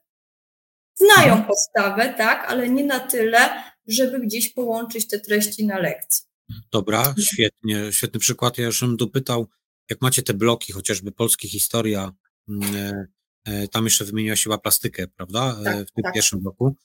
[0.95, 1.45] znają mhm.
[1.45, 3.39] podstawę, tak, ale nie na tyle,
[3.87, 6.25] żeby gdzieś połączyć te treści na lekcji.
[6.73, 8.59] Dobra, świetnie, świetny przykład.
[8.59, 9.49] Ja już bym dopytał,
[9.91, 12.13] jak macie te bloki, chociażby polskie historia,
[12.49, 13.07] mm,
[13.45, 16.15] e, tam jeszcze wymieniła się chyba plastykę, prawda, tak, w tym tak.
[16.15, 16.77] pierwszym bloku.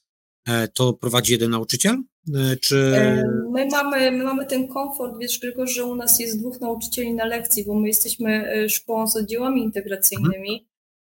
[0.74, 1.98] To prowadzi jeden nauczyciel?
[2.62, 2.94] Czy...
[3.52, 7.26] My mamy, my mamy ten komfort, wiesz, tylko że u nas jest dwóch nauczycieli na
[7.26, 10.54] lekcji, bo my jesteśmy szkołą z oddziałami integracyjnymi.
[10.54, 10.70] Mhm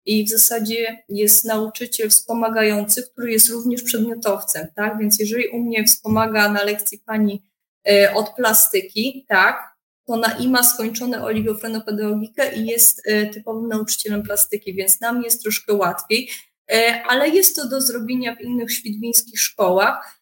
[0.06, 4.98] i w zasadzie jest nauczyciel wspomagający, który jest również przedmiotowcem, tak?
[5.00, 7.40] Więc jeżeli u mnie wspomaga na lekcji pani e,
[8.16, 15.02] od plastyki, tak, to i ma skończone oligofrenopedagogikę i jest e, typowym nauczycielem plastyki, więc
[15.02, 16.30] nam jest troszkę łatwiej,
[16.72, 20.22] e, ale jest to do zrobienia w innych świdwińskich szkołach,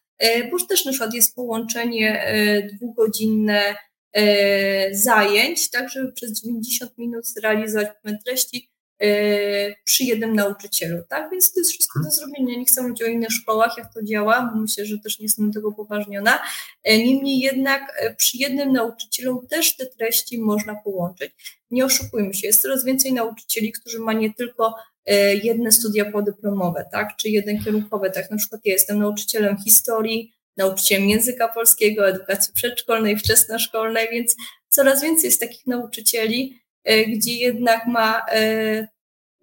[0.50, 2.34] bo też na przykład jest połączenie
[2.72, 3.74] dwugodzinne
[4.92, 7.88] zajęć, tak, żeby przez 90 minut zrealizować
[8.24, 8.73] treści, E,
[9.84, 11.30] przy jednym nauczycielu, tak?
[11.30, 12.58] Więc to jest wszystko do zrobienia.
[12.58, 15.52] Nie chcę mówić o innych szkołach, jak to działa, bo myślę, że też nie jestem
[15.52, 16.38] tego poważniona.
[16.84, 21.32] E, niemniej jednak e, przy jednym nauczycielu też te treści można połączyć.
[21.70, 24.74] Nie oszukujmy się, jest coraz więcej nauczycieli, którzy ma nie tylko
[25.42, 27.16] jedne studia podyplomowe, tak?
[27.16, 28.30] Czy jeden kierunkowy, tak?
[28.30, 34.36] Na przykład ja jestem nauczycielem historii, nauczycielem języka polskiego, edukacji przedszkolnej, wczesnoszkolnej, więc
[34.68, 38.26] coraz więcej jest takich nauczycieli, gdzie jednak ma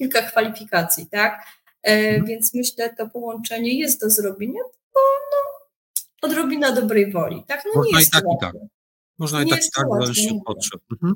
[0.02, 1.46] kilka kwalifikacji, tak?
[1.84, 2.26] E, mhm.
[2.26, 5.00] Więc myślę, to połączenie jest do zrobienia, tylko
[5.32, 7.64] no, odrobina dobrej woli, tak?
[7.66, 8.56] No Można i tak, i tak.
[9.20, 10.82] Można nie i tak, i tak, zależy od potrzeb.
[10.92, 11.14] Mhm.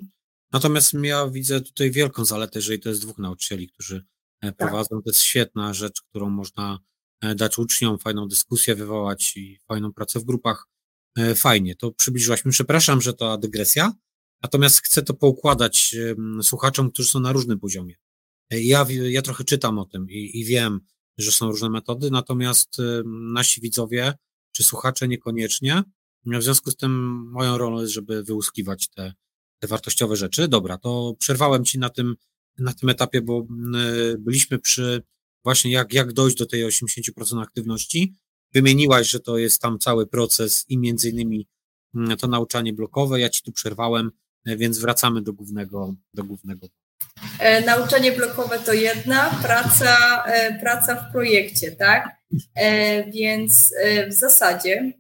[0.52, 4.06] Natomiast ja widzę tutaj wielką zaletę, jeżeli to jest dwóch nauczycieli, którzy
[4.42, 4.56] e, tak.
[4.56, 4.90] prowadzą.
[4.90, 6.80] To jest świetna rzecz, którą można
[7.22, 10.68] e, dać uczniom, fajną dyskusję wywołać i fajną pracę w grupach.
[11.36, 12.52] Fajnie, to przybliżyłaś mi.
[12.52, 13.94] Przepraszam, że to dygresja,
[14.44, 15.96] natomiast chcę to poukładać
[16.42, 17.96] słuchaczom, którzy są na różnym poziomie.
[18.52, 20.82] Ja, ja trochę czytam o tym i, i wiem,
[21.18, 24.14] że są różne metody, natomiast nasi widzowie
[24.52, 25.84] czy słuchacze niekoniecznie.
[26.26, 26.92] W związku z tym
[27.32, 29.14] moją rolą jest, żeby wyłuskiwać te,
[29.60, 30.48] te wartościowe rzeczy.
[30.48, 32.16] Dobra, to przerwałem ci na tym,
[32.58, 33.48] na tym etapie, bo
[34.12, 35.04] y, byliśmy przy
[35.44, 38.14] właśnie jak, jak dojść do tej 80% aktywności.
[38.54, 41.48] Wymieniłaś, że to jest tam cały proces i między innymi
[42.20, 43.20] to nauczanie blokowe.
[43.20, 44.12] Ja ci tu przerwałem,
[44.46, 46.68] więc wracamy do głównego, do głównego
[47.40, 52.18] E, nauczanie blokowe to jedna, praca, e, praca w projekcie, tak?
[52.56, 53.74] E, więc
[54.08, 54.94] w zasadzie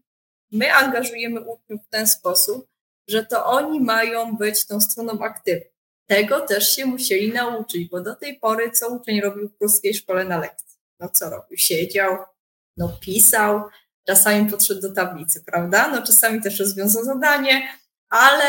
[0.51, 2.67] my angażujemy uczniów w ten sposób,
[3.09, 5.69] że to oni mają być tą stroną aktywną.
[6.07, 10.25] Tego też się musieli nauczyć, bo do tej pory co uczeń robił w polskiej szkole
[10.25, 10.77] na lekcji?
[10.99, 11.57] No co robił?
[11.57, 12.17] Siedział,
[12.77, 13.61] no pisał,
[14.07, 15.87] czasami podszedł do tablicy, prawda?
[15.87, 17.67] No czasami też rozwiązał zadanie,
[18.09, 18.47] ale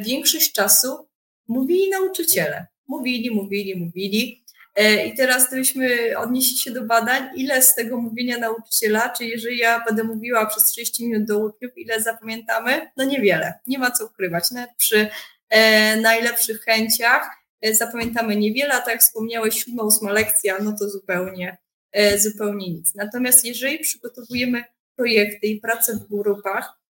[0.00, 1.08] większość czasu
[1.48, 2.66] mówili nauczyciele.
[2.88, 4.44] Mówili, mówili, mówili.
[4.74, 9.58] E, I teraz gdybyśmy odnieśli się do badań, ile z tego mówienia nauczyciela, czy jeżeli
[9.58, 12.90] ja będę mówiła przez 30 minut do uczniów, ile zapamiętamy?
[12.96, 14.50] No niewiele, nie ma co ukrywać.
[14.50, 15.08] Nawet przy
[15.48, 20.88] e, najlepszych chęciach e, zapamiętamy niewiele, a tak jak wspomniałeś, siódma, ósma lekcja, no to
[20.88, 21.56] zupełnie,
[21.92, 22.94] e, zupełnie nic.
[22.94, 24.64] Natomiast jeżeli przygotowujemy
[24.96, 26.83] projekty i pracę w grupach, e,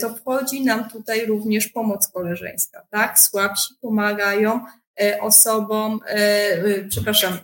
[0.00, 3.20] to wchodzi nam tutaj również pomoc koleżeńska, tak?
[3.20, 4.60] Słabsi pomagają,
[5.00, 7.38] E, osobom, e, e, przepraszam,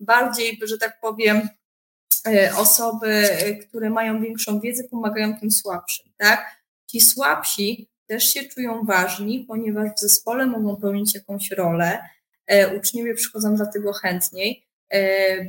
[0.00, 1.48] bardziej, że tak powiem,
[2.56, 3.28] osoby,
[3.68, 6.62] które mają większą wiedzę, pomagają tym słabszym, tak?
[6.86, 11.98] Ci słabsi też się czują ważni, ponieważ w zespole mogą pełnić jakąś rolę.
[12.76, 14.64] Uczniowie przychodzą dlatego chętniej,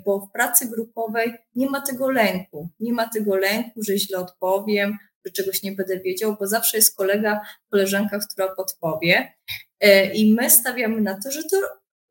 [0.06, 2.70] bo w pracy grupowej nie ma tego lęku.
[2.80, 4.98] Nie ma tego lęku, że źle odpowiem,
[5.30, 9.34] że czegoś nie będę wiedział, bo zawsze jest kolega, koleżanka, która podpowie.
[9.80, 11.58] E, I my stawiamy na to, że to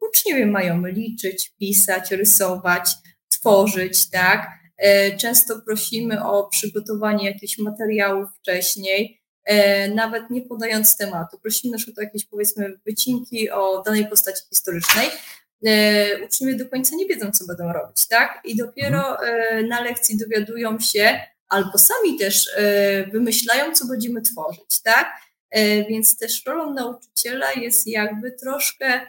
[0.01, 2.91] uczniowie mają liczyć, pisać, rysować,
[3.29, 4.49] tworzyć, tak?
[4.77, 11.39] E, często prosimy o przygotowanie jakichś materiałów wcześniej, e, nawet nie podając tematu.
[11.43, 15.09] Prosimy na przykład o jakieś powiedzmy wycinki o danej postaci historycznej.
[16.25, 18.41] Uczniowie do końca nie wiedzą, co będą robić, tak?
[18.45, 19.69] I dopiero mhm.
[19.69, 22.51] na lekcji dowiadują się, albo sami też
[23.13, 25.29] wymyślają, co będziemy tworzyć, tak?
[25.51, 29.01] E, więc też rolą nauczyciela jest jakby troszkę,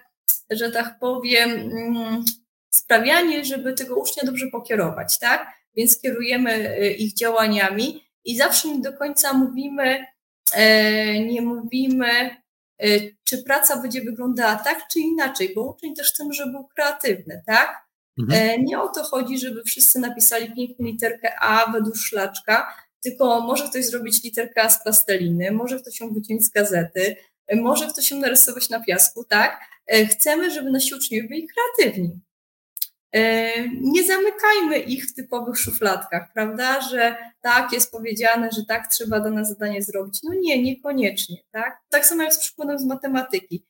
[0.50, 2.26] że tak powiem, mm,
[2.74, 5.48] sprawianie, żeby tego ucznia dobrze pokierować, tak?
[5.76, 10.06] Więc kierujemy e, ich działaniami i zawsze nie do końca mówimy,
[10.54, 12.40] e, nie mówimy
[13.24, 17.89] czy praca będzie wyglądała tak, czy inaczej, bo uczeń też chcemy, żeby był kreatywny, tak?
[18.20, 18.66] Mhm.
[18.66, 23.86] Nie o to chodzi, żeby wszyscy napisali piękną literkę A według szlaczka, tylko może ktoś
[23.86, 27.16] zrobić literkę A z plasteliny, może ktoś ją wyciąć z gazety,
[27.56, 29.62] może ktoś ją narysować na piasku, tak?
[30.12, 32.20] Chcemy, żeby nasi uczniowie byli kreatywni.
[33.12, 39.20] E, nie zamykajmy ich w typowych szufladkach, prawda, że tak jest powiedziane, że tak trzeba
[39.20, 40.20] dane zadanie zrobić.
[40.24, 41.82] No nie, niekoniecznie, tak?
[41.90, 43.66] Tak samo jak z przykładem z matematyki.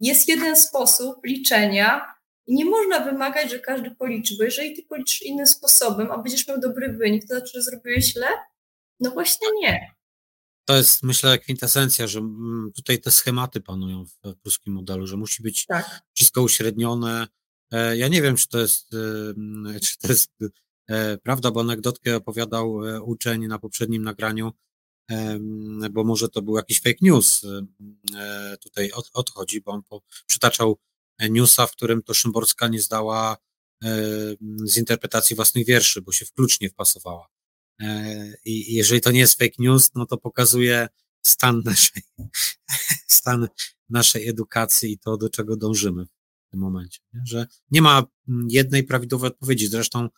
[0.00, 2.14] Jest jeden sposób liczenia
[2.46, 6.48] i nie można wymagać, że każdy policzy, bo jeżeli ty policzysz innym sposobem, a będziesz
[6.48, 8.26] miał dobry wynik, to znaczy, że zrobiłeś źle?
[9.00, 9.94] No właśnie nie.
[10.64, 15.42] To jest, myślę, kwintesencja, że mm, tutaj te schematy panują w pruskim modelu, że musi
[15.42, 16.00] być tak.
[16.14, 17.26] wszystko uśrednione,
[17.74, 18.88] E, ja nie wiem, czy to jest,
[19.82, 20.30] czy to jest
[20.90, 24.52] e, prawda, bo anegdotkę opowiadał e, uczeń na poprzednim nagraniu,
[25.90, 27.46] bo może to był jakiś fake news.
[28.62, 29.82] Tutaj odchodzi, bo on
[30.26, 30.78] przytaczał
[31.18, 33.36] newsa, w którym to Szymborska nie zdała
[34.64, 37.28] z interpretacji własnych wierszy, bo się w klucz nie wpasowała.
[38.44, 40.88] I jeżeli to nie jest fake news, no to pokazuje
[41.26, 42.02] stan naszej,
[43.08, 43.48] stan
[43.88, 46.06] naszej edukacji i to, do czego dążymy
[46.54, 48.02] tym momencie, że nie ma
[48.48, 49.66] jednej prawidłowej odpowiedzi.
[49.66, 50.08] Zresztą,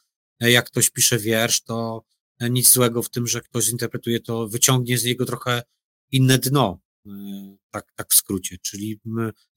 [0.40, 2.04] e, jak ktoś pisze wiersz, to
[2.38, 5.62] e, nic złego w tym, że ktoś zinterpretuje to, wyciągnie z niego trochę
[6.10, 6.85] inne dno, e,
[7.70, 9.00] tak, tak w skrócie, czyli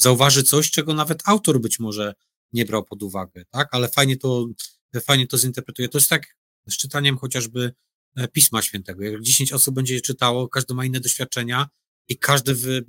[0.01, 2.13] zauważy coś, czego nawet autor być może
[2.53, 4.47] nie brał pod uwagę, tak, ale fajnie to,
[5.01, 5.89] fajnie to zinterpretuje.
[5.89, 6.37] To jest tak
[6.67, 7.73] z czytaniem chociażby
[8.31, 9.03] Pisma Świętego.
[9.03, 11.67] Jak 10 osób będzie je czytało, każdy ma inne doświadczenia
[12.07, 12.85] i każdy, wy,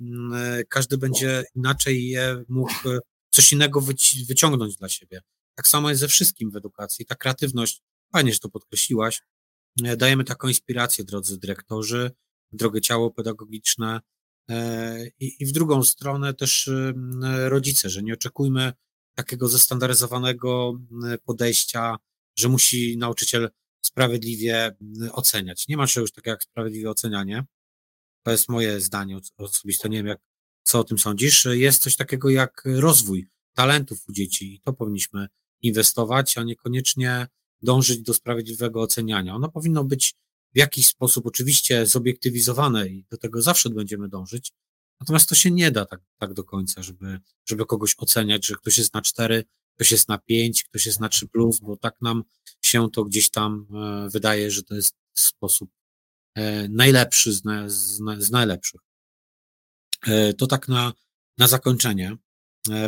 [0.69, 2.73] każdy będzie inaczej je mógł
[3.31, 5.21] coś innego wyci- wyciągnąć dla siebie.
[5.55, 7.05] Tak samo jest ze wszystkim w edukacji.
[7.05, 7.81] Ta kreatywność,
[8.13, 9.21] fajnie, że to podkreśliłaś,
[9.83, 12.11] e, dajemy taką inspirację, drodzy dyrektorzy,
[12.51, 14.01] drogie ciało pedagogiczne e,
[15.19, 16.69] i, i w drugą stronę też
[17.23, 18.73] rodzice, że nie oczekujmy
[19.15, 20.79] takiego zestandaryzowanego
[21.25, 21.95] podejścia,
[22.35, 23.49] że musi nauczyciel
[23.85, 24.75] sprawiedliwie
[25.11, 25.67] oceniać.
[25.67, 27.45] Nie ma czegoś takiego jak sprawiedliwe ocenianie.
[28.23, 29.89] To jest moje zdanie osobiste.
[29.89, 30.19] Nie wiem, jak
[30.63, 31.47] co o tym sądzisz?
[31.51, 35.27] Jest coś takiego jak rozwój talentów u dzieci i to powinniśmy
[35.61, 37.27] inwestować, a niekoniecznie
[37.61, 39.35] dążyć do sprawiedliwego oceniania.
[39.35, 40.13] Ono powinno być
[40.53, 44.53] w jakiś sposób oczywiście zobiektywizowane i do tego zawsze będziemy dążyć,
[44.99, 48.77] natomiast to się nie da tak, tak do końca, żeby, żeby kogoś oceniać, że ktoś
[48.77, 49.43] jest na cztery,
[49.75, 52.23] ktoś jest na pięć, ktoś jest na trzy plus, bo tak nam
[52.61, 55.71] się to gdzieś tam e, wydaje, że to jest sposób
[56.35, 58.81] e, najlepszy z, z, z najlepszych.
[60.07, 60.93] E, to tak na,
[61.37, 62.17] na zakończenie.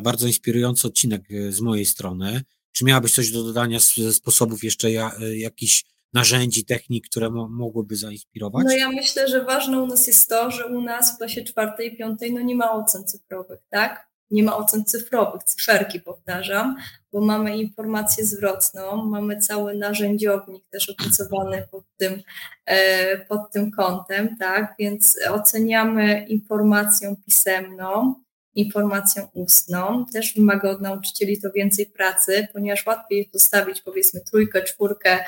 [0.03, 2.43] Bardzo inspirujący odcinek z mojej strony.
[2.71, 4.91] Czy miałabyś coś do dodania z sposobów jeszcze
[5.35, 8.65] jakichś narzędzi, technik, które mogłyby zainspirować?
[8.65, 11.97] No ja myślę, że ważne u nas jest to, że u nas w klasie czwartej,
[11.97, 14.13] piątej no nie ma ocen cyfrowych, tak?
[14.33, 16.75] nie ma ocen cyfrowych, cyferki powtarzam,
[17.11, 22.21] bo mamy informację zwrotną, mamy cały narzędziownik też opracowany pod tym,
[22.65, 28.15] e, pod tym kątem, tak, więc oceniamy informacją pisemną,
[28.55, 30.05] informacją ustną.
[30.13, 35.23] Też wymaga od nauczycieli to więcej pracy, ponieważ łatwiej jest postawić powiedzmy trójkę, czwórkę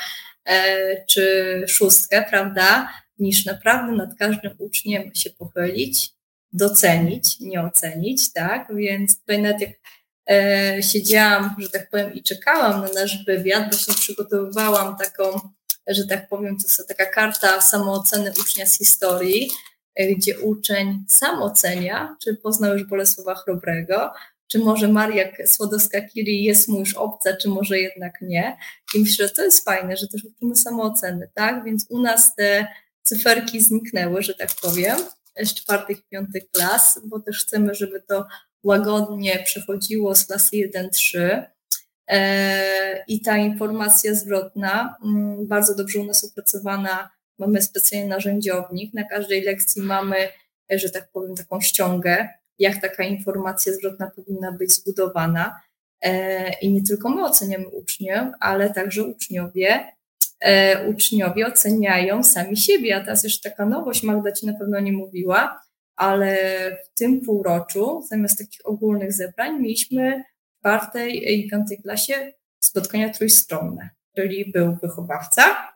[1.07, 2.89] czy szóstkę, prawda,
[3.19, 6.15] niż naprawdę nad każdym uczniem się pochylić
[6.53, 8.75] docenić, nie ocenić, tak?
[8.75, 9.71] Więc tutaj nawet jak
[10.29, 15.39] e, siedziałam, że tak powiem, i czekałam na nasz wywiad, właśnie przygotowywałam taką,
[15.87, 19.49] że tak powiem, to jest taka karta samooceny ucznia z historii,
[19.95, 24.13] e, gdzie uczeń sam ocenia, czy poznał już Bolesława Chrobrego,
[24.47, 28.57] czy może Maria Słodowska-Curie jest mu już obca, czy może jednak nie.
[28.95, 31.63] I myślę, że to jest fajne, że też uczymy samooceny, tak?
[31.63, 32.67] Więc u nas te
[33.03, 34.97] cyferki zniknęły, że tak powiem
[35.43, 38.25] z czwartych i piątych klas, bo też chcemy, żeby to
[38.63, 41.43] łagodnie przechodziło z klasy 1-3.
[42.07, 48.93] E, I ta informacja zwrotna, mm, bardzo dobrze u nas opracowana, mamy specjalny narzędziownik.
[48.93, 50.15] Na każdej lekcji mamy,
[50.69, 52.29] że tak powiem, taką ściągę,
[52.59, 55.59] jak taka informacja zwrotna powinna być zbudowana.
[56.01, 59.85] E, I nie tylko my oceniamy uczniów, ale także uczniowie
[60.39, 62.95] e, uczniowie oceniają sami siebie.
[62.95, 65.61] A teraz jeszcze taka nowość, Magda Ci na pewno nie mówiła,
[65.95, 66.37] ale
[66.85, 70.23] w tym półroczu zamiast takich ogólnych zebrań mieliśmy
[70.55, 75.73] w czwartej i piątej klasie spotkania trójstronne, czyli był wychowawca,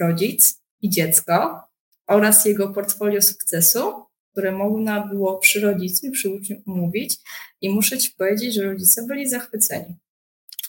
[0.00, 1.64] rodzic i dziecko
[2.06, 7.16] oraz jego portfolio sukcesu, które można było przy rodzicu i przy uczniu omówić
[7.60, 9.96] i muszę Ci powiedzieć, że rodzice byli zachwyceni.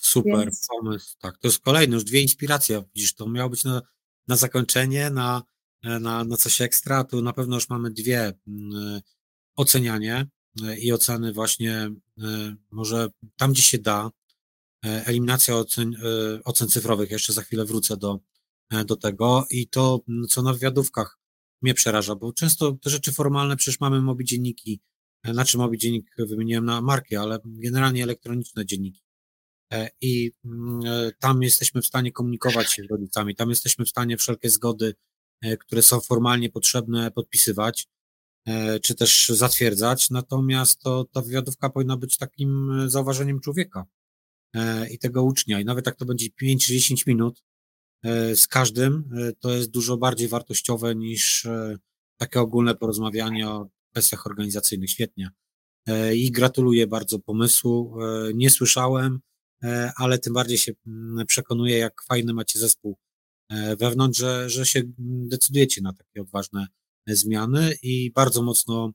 [0.01, 0.67] Super Więc...
[0.67, 1.15] pomysł.
[1.19, 2.83] Tak, to jest kolejny, już dwie inspiracje.
[2.95, 3.81] Widzisz, to miało być na,
[4.27, 5.43] na zakończenie, na,
[5.83, 7.03] na, na coś ekstra.
[7.03, 9.01] Tu na pewno już mamy dwie mm,
[9.55, 10.27] ocenianie.
[10.77, 11.91] i oceny właśnie
[12.71, 14.11] może tam, gdzie się da,
[14.83, 15.95] eliminacja ocen,
[16.43, 18.19] ocen cyfrowych, jeszcze za chwilę wrócę do,
[18.85, 19.99] do tego i to,
[20.29, 21.22] co na wywiadówkach
[21.63, 24.81] mnie przeraża, bo często te rzeczy formalne, przecież mamy mobi dzienniki,
[25.25, 29.01] znaczy mobi dziennik wymieniłem na markę, ale generalnie elektroniczne dzienniki.
[29.73, 33.89] E, I mm, e, tam jesteśmy w stanie komunikować się z rodzicami, tam jesteśmy w
[33.89, 34.95] stanie wszelkie zgody,
[35.41, 37.87] e, które są formalnie potrzebne, podpisywać,
[38.81, 43.85] czy też zatwierdzać, natomiast to, ta wywiadówka powinna być takim zauważeniem człowieka
[44.91, 45.59] i tego ucznia.
[45.59, 47.52] I nawet jak to będzie 5 czy 10 minut, E,
[48.35, 51.77] z każdym, e, to jest dużo bardziej wartościowe niż e,
[52.17, 54.89] takie ogólne porozmawianie o kwestiach organizacyjnych.
[54.89, 55.29] Świetnie.
[56.15, 57.95] I gratuluję bardzo pomysłu.
[58.33, 59.19] Nie słyszałem,
[59.95, 62.97] ale tym bardziej się mm, przekonuję, jak fajny macie zespół
[63.79, 64.81] wewnątrz, że, że się
[65.27, 66.67] decydujecie na takie odważne
[67.07, 68.91] zmiany i bardzo mocno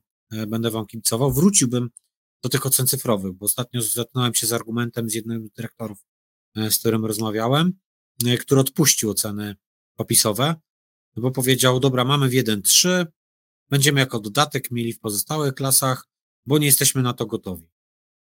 [0.47, 1.31] będę Wam kibicował.
[1.31, 1.89] Wróciłbym
[2.43, 6.05] do tych ocen cyfrowych, bo ostatnio zetknąłem się z argumentem z jednym z dyrektorów,
[6.55, 7.88] z którym rozmawiałem, E,
[8.39, 9.55] który odpuścił oceny
[9.97, 10.55] opisowe,
[11.17, 13.05] bo powiedział, dobra, mamy w 1.3,
[13.69, 16.07] będziemy jako dodatek mieli w pozostałych klasach,
[16.45, 17.69] bo nie jesteśmy na to gotowi.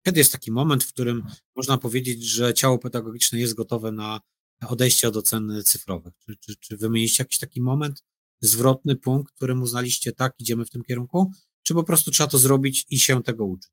[0.05, 1.23] Kiedy jest taki moment, w którym
[1.55, 4.21] można powiedzieć, że ciało pedagogiczne jest gotowe na
[4.67, 6.13] odejście od ocen cyfrowych?
[6.25, 8.03] Czy, czy, czy wymieniliście jakiś taki moment,
[8.41, 11.31] zwrotny punkt, którym uznaliście, tak, idziemy w tym kierunku,
[11.63, 13.71] czy po prostu trzeba to zrobić i się tego uczyć?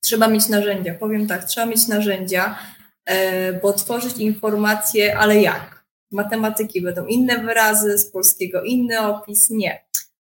[0.00, 0.94] Trzeba mieć narzędzia.
[0.94, 2.58] Powiem tak, trzeba mieć narzędzia.
[3.06, 5.84] E, bo tworzyć informacje, ale jak?
[6.10, 9.50] Matematyki będą inne wyrazy, z polskiego inny opis?
[9.50, 9.84] Nie.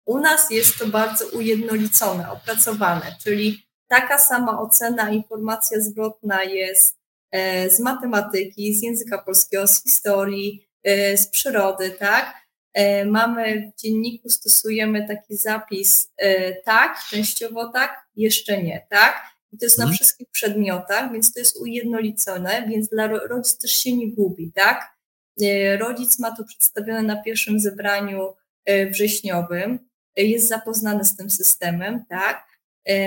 [0.06, 6.98] U nas jest to bardzo ujednolicone, opracowane, czyli taka sama ocena, informacja zwrotna jest
[7.32, 12.46] e, z matematyki, z języka polskiego, z historii, e, z przyrody, tak?
[13.06, 16.12] Mamy w dzienniku, stosujemy taki zapis
[16.66, 19.35] tak, częściowo tak, jeszcze nie, tak?
[19.56, 19.90] I to jest hmm.
[19.90, 19.96] na mhm.
[19.96, 24.96] wszystkich przedmiotach, więc to jest ujednolicone, więc dla rodzic też się nie gubi, tak?
[25.42, 28.34] E, rodzic ma to przedstawione na pierwszym zebraniu
[28.66, 29.80] e, wrześniowym,
[30.16, 32.56] e, jest zapoznany z tym systemem, tak?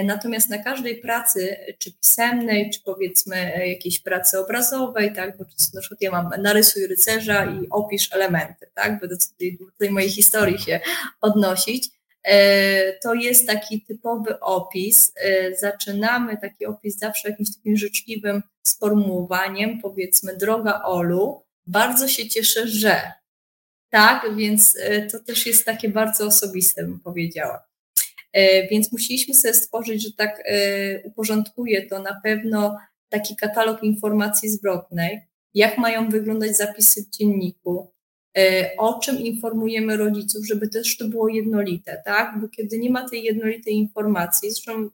[0.04, 5.44] Natomiast na każdej pracy, czy pisemnej, czy powiedzmy jakiejś pracy obrazowej, tak, bo
[5.74, 9.16] na przykład ja mam narysuj rycerza i opisz elementy, tak, będę
[9.60, 10.80] do tej mojej historii się
[11.20, 11.90] odnosić,
[13.02, 15.12] to jest taki typowy opis.
[15.16, 22.68] E, zaczynamy taki opis zawsze jakimś takim życzliwym sformułowaniem, powiedzmy, droga Olu, bardzo się cieszę,
[22.68, 23.12] że.
[23.90, 27.68] Tak, więc e, to też jest takie bardzo osobiste, bym powiedziała.
[28.70, 30.42] Więc musieliśmy sobie stworzyć, że tak
[31.04, 35.20] uporządkuje to na pewno taki katalog informacji zwrotnej,
[35.54, 37.97] jak mają wyglądać zapisy w dzienniku, E,
[38.78, 42.40] o czym informujemy rodziców, żeby też to było jednolite, tak?
[42.40, 44.90] Bo kiedy nie ma tej jednolitej informacji, zresztą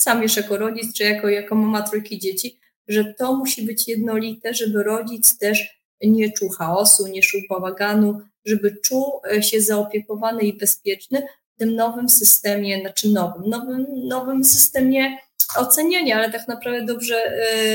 [0.00, 4.54] sam już jako rodzic, czy jako, jako mama trójki dzieci, że to musi być jednolite,
[4.54, 10.58] żeby rodzic też nie czuł chaosu, nie czuł bałaganu, żeby czuł e, się zaopiekowany i
[10.58, 11.22] bezpieczny
[11.54, 15.18] w tym nowym systemie, znaczy nowym, nowym, nowym systemie
[15.56, 17.16] oceniania, ale tak naprawdę dobrze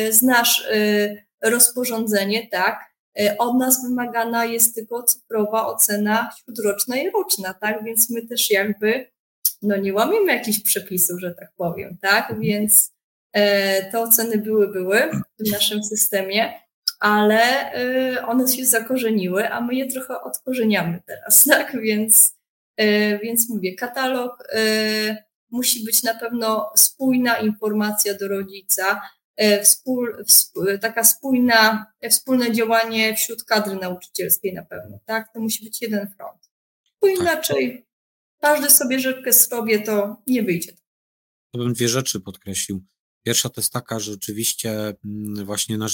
[0.07, 2.94] y, znasz y, rozporządzenie, tak?
[3.19, 7.83] E, od nas wymagana jest tylko cyfrowa ocena śródroczna i roczna, tak?
[7.83, 9.11] Więc my też jakby
[9.61, 12.39] no nie łamiemy jakichś przepisów, że tak powiem, tak?
[12.39, 12.91] Więc
[13.33, 15.09] e, te oceny były, były
[15.39, 16.53] w naszym systemie,
[16.99, 21.81] ale e, one się zakorzeniły, a my je trochę odkorzeniamy teraz, tak?
[21.81, 22.35] Więc,
[23.23, 24.47] więc mówię, katalog
[25.51, 29.01] musi być na pewno spójna informacja do rodzica,
[29.37, 30.25] E, wspól,
[30.81, 35.33] taka spójna, wspólne działanie wśród kadry nauczycielskiej na pewno, tak?
[35.33, 36.49] To musi być jeden front.
[37.01, 37.17] Bo tak.
[37.19, 37.85] inaczej
[38.41, 40.71] każdy sobie rzeczkę sobie, to nie wyjdzie.
[41.51, 42.85] To bym dwie rzeczy podkreślił.
[43.25, 45.87] Pierwsza to jest taka, że rzeczywiście mm, właśnie, na,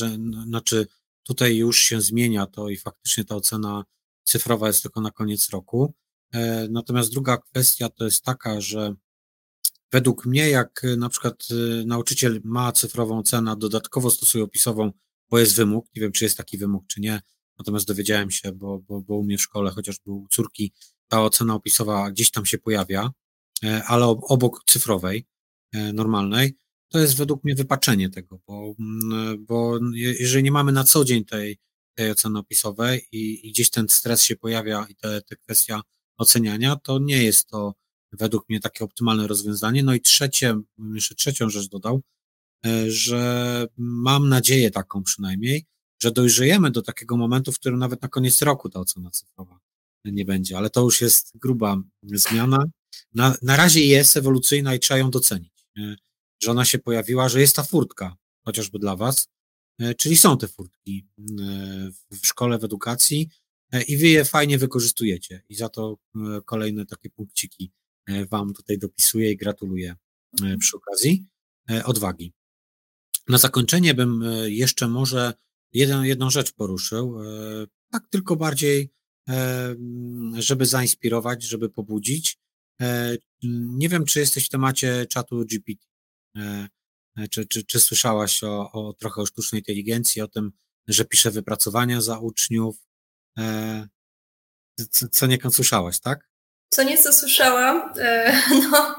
[0.48, 0.88] znaczy
[1.24, 3.84] tutaj już się zmienia to i faktycznie ta ocena
[4.24, 5.94] cyfrowa jest tylko na koniec roku.
[6.34, 8.96] E, natomiast druga kwestia to jest taka, że
[9.92, 14.92] Według mnie, jak y, na przykład y, nauczyciel ma cyfrową cenę, dodatkowo stosuje opisową,
[15.30, 17.22] bo jest wymóg, nie wiem, czy jest taki wymóg, czy nie,
[17.60, 20.74] natomiast dowiedziałem się, bo, bo, bo u mnie w szkole, chociażby u córki,
[21.08, 23.12] ta ocena opisowa gdzieś tam się pojawia,
[23.64, 25.26] e, ale obok cyfrowej,
[25.74, 26.58] e, normalnej,
[26.90, 31.26] to jest według mnie wypaczenie tego, bo, mm, bo jeżeli nie mamy na co dzień
[31.26, 31.60] tej,
[31.96, 35.82] tej oceny opisowej i, i gdzieś ten stres się pojawia i te, te kwestia
[36.18, 37.74] oceniania, to nie jest to
[38.12, 39.84] według mnie takie optymalne rozwiązanie.
[39.84, 40.56] No i trzecie,
[40.94, 42.02] jeszcze trzecią rzecz dodał,
[42.66, 45.66] e, że mam nadzieję taką przynajmniej,
[46.02, 49.60] że dojrzejemy do takiego momentu, w którym nawet na koniec roku ta ocena cyfrowa
[50.06, 52.64] nie będzie, ale to już jest gruba zmiana.
[53.14, 55.68] Na, na razie jest ewolucyjna i trzeba ją docenić,
[56.44, 59.28] że ona się pojawiła, że jest ta furtka, chociażby dla Was,
[59.98, 61.08] czyli są te furtki
[62.12, 63.30] w szkole, w edukacji
[63.88, 65.44] i Wy je fajnie wykorzystujecie.
[65.50, 65.98] I za to
[66.46, 67.72] kolejne takie punkciki
[68.08, 69.96] Wam tutaj dopisuję i gratuluję
[70.60, 71.26] przy okazji
[71.86, 72.34] odwagi.
[73.28, 75.34] Na zakończenie bym jeszcze może
[75.74, 77.18] jeden, jedną rzecz poruszył,
[77.92, 78.92] tak tylko bardziej
[80.34, 82.40] żeby zainspirować, żeby pobudzić.
[82.82, 85.86] E, nie wiem, czy jesteś w temacie czatu GPT.
[86.38, 86.68] E,
[87.18, 90.52] e, czy, czy, czy słyszałaś o, o trochę o sztucznej inteligencji, o tym,
[90.88, 92.88] że pisze wypracowania za uczniów?
[94.90, 96.31] Co, co niekąd słyszałaś, tak?
[96.74, 97.94] Co nieco słyszałam,
[98.72, 98.96] no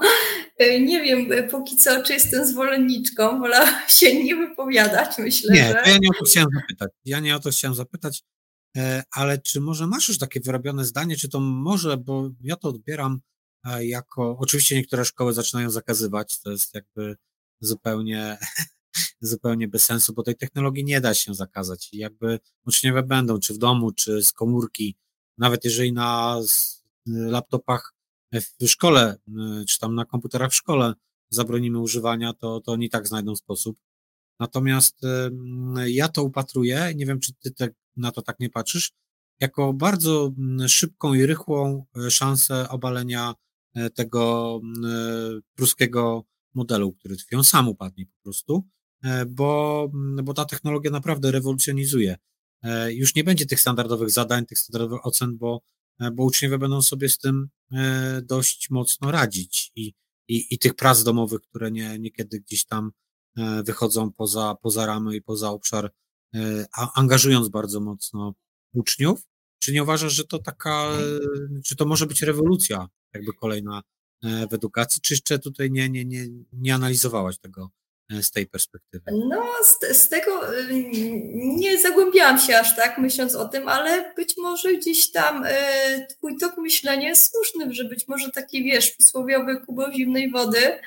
[0.81, 5.91] nie wiem, póki co, czy jestem zwolenniczką, wolałam się nie wypowiadać, myślę, nie, że...
[5.91, 6.91] ja nie o to chciałem zapytać.
[7.05, 8.23] Ja nie o to chciałem zapytać.
[8.77, 12.69] E, ale czy może masz już takie wyrobione zdanie, czy to może, bo ja to
[12.69, 13.21] odbieram
[13.65, 17.17] e, jako, oczywiście niektóre szkoły zaczynają zakazywać, to jest jakby
[17.61, 18.39] zupełnie,
[19.21, 23.55] zupełnie bez sensu, bo tej technologii nie da się zakazać i jakby uczniowie będą, czy
[23.55, 24.97] w domu, czy z komórki,
[25.39, 26.41] nawet jeżeli na
[27.07, 27.95] laptopach
[28.61, 29.17] w szkole,
[29.69, 30.95] czy tam na komputerach w szkole
[31.29, 33.79] zabronimy używania, to, to oni tak znajdą sposób.
[34.41, 35.01] Natomiast
[35.87, 38.93] ja to upatruję, nie wiem, czy ty te, na to tak nie patrzysz,
[39.41, 43.35] jako bardzo mm, szybką i rychłą szansę obalenia
[43.95, 44.61] tego
[45.55, 46.25] pruskiego
[46.55, 47.37] modelu, który tkwi.
[47.45, 48.65] sam upadnie po prostu,
[49.29, 49.89] bo,
[50.23, 52.17] bo ta technologia naprawdę rewolucjonizuje.
[52.89, 55.61] Już nie będzie tych standardowych zadań, tych standardowych ocen, bo,
[56.13, 57.49] bo uczniowie będą sobie z tym
[58.23, 59.93] dość mocno radzić i,
[60.29, 62.93] i, i tych prac domowych, które nie, niekiedy gdzieś tam
[63.65, 65.91] wychodzą poza, poza ramy i poza obszar
[66.35, 68.35] E, angażując bardzo mocno
[68.75, 69.23] uczniów.
[69.59, 70.91] Czy nie uważasz, że to taka,
[71.65, 73.83] czy to może być rewolucja jakby kolejna
[74.23, 77.69] e, w edukacji, czy jeszcze tutaj nie, nie, nie, nie analizowałaś tego e,
[78.11, 79.05] z tej perspektywy?
[79.29, 80.69] No, z, z, tego y,
[81.35, 85.51] nie zagłębiałam się aż tak, myśląc o tym, ale być może gdzieś tam y,
[86.09, 90.81] twój tok myślenia jest słuszny, że być może taki, wiesz, przysłowiowy kubeł zimnej wody,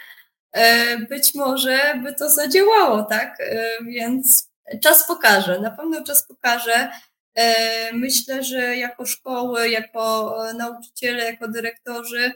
[0.57, 0.61] y,
[1.09, 3.37] być może by to zadziałało, tak?
[3.85, 6.89] Więc Czas pokaże, na pewno czas pokaże.
[7.35, 12.31] E, myślę, że jako szkoły, jako nauczyciele, jako dyrektorzy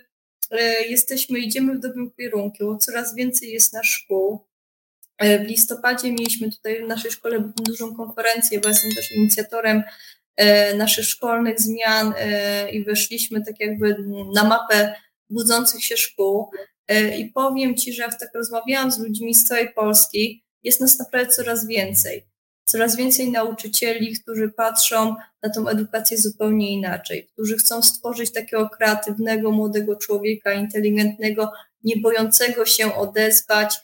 [0.90, 2.78] jesteśmy, idziemy w dobrym kierunku.
[2.78, 4.49] Coraz więcej jest na szkół.
[5.20, 9.84] E, w listopadzie mieliśmy tutaj w naszej szkole dużą konferencję, bo jestem też inicjatorem
[10.78, 12.14] naszych szkolnych zmian
[12.72, 13.96] i weszliśmy tak jakby
[14.36, 14.96] na mapę
[15.30, 16.52] budzących się szkół.
[17.18, 21.34] I powiem Ci, że jak tak rozmawiałam z ludźmi z całej Polski, jest nas naprawdę
[21.34, 22.26] coraz więcej.
[22.66, 29.52] Coraz więcej nauczycieli, którzy patrzą na tą edukację zupełnie inaczej, którzy chcą stworzyć takiego kreatywnego,
[29.52, 31.52] młodego człowieka, inteligentnego,
[31.84, 33.80] nie bojącego się odezwać, e,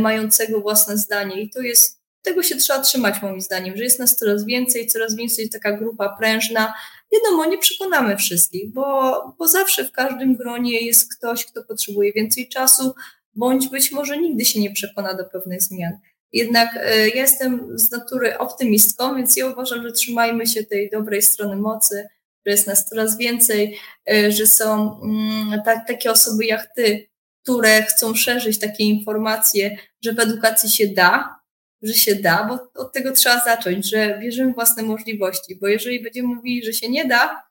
[0.00, 1.42] mającego własne zdanie.
[1.42, 5.16] I to jest, tego się trzeba trzymać moim zdaniem, że jest nas coraz więcej, coraz
[5.16, 6.74] więcej taka grupa prężna.
[7.12, 12.48] Wiadomo, nie przekonamy wszystkich, bo, bo zawsze w każdym gronie jest ktoś, kto potrzebuje więcej
[12.48, 12.94] czasu,
[13.34, 15.92] bądź być może nigdy się nie przekona do pewnych zmian.
[16.32, 21.22] Jednak e, ja jestem z natury optymistką, więc ja uważam, że trzymajmy się tej dobrej
[21.22, 22.08] strony mocy,
[22.46, 23.78] że jest nas coraz więcej,
[24.10, 27.08] e, że są mm, tak, takie osoby jak ty,
[27.44, 31.40] które chcą szerzyć takie informacje, że w edukacji się da,
[31.82, 36.02] że się da, bo od tego trzeba zacząć, że wierzymy w własne możliwości, bo jeżeli
[36.02, 37.42] będziemy mówili, że się nie da,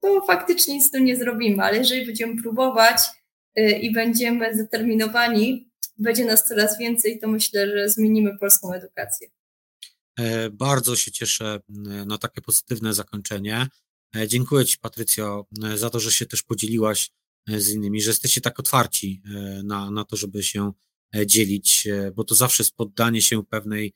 [0.00, 2.98] to faktycznie nic z tym nie zrobimy, ale jeżeli będziemy próbować
[3.54, 9.28] e, i będziemy zdeterminowani, będzie nas coraz więcej, to myślę, że zmienimy polską edukację.
[10.18, 11.60] E, bardzo się cieszę
[12.06, 13.66] na takie pozytywne zakończenie.
[14.16, 17.10] E, dziękuję Ci, Patrycjo, e, za to, że się też podzieliłaś
[17.48, 19.22] z innymi, że jesteście tak otwarci
[19.64, 20.72] na, na to, żeby się
[21.26, 23.92] dzielić, bo to zawsze jest poddanie się pewnej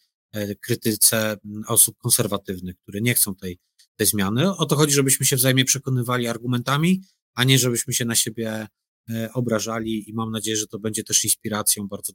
[0.60, 1.36] krytyce
[1.66, 3.58] osób konserwatywnych, które nie chcą tej,
[3.96, 4.56] tej zmiany.
[4.56, 7.02] O to chodzi, żebyśmy się wzajemnie przekonywali argumentami,
[7.34, 8.66] a nie żebyśmy się na siebie
[9.10, 12.12] E, obrażali i mam nadzieję, że to będzie też inspiracją bardzo,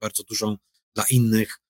[0.00, 0.56] bardzo dużą
[0.94, 1.60] dla innych.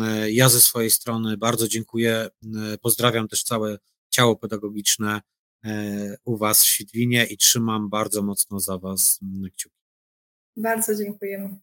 [0.00, 2.28] E, ja ze swojej strony bardzo dziękuję.
[2.56, 3.78] E, pozdrawiam też całe
[4.10, 5.20] ciało pedagogiczne
[6.24, 9.20] u Was w Świdwinie i trzymam bardzo mocno za Was
[9.52, 9.76] kciuki.
[10.56, 11.56] Bardzo dziękujemy.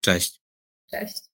[0.00, 0.40] Cześć.
[0.90, 1.33] Cześć.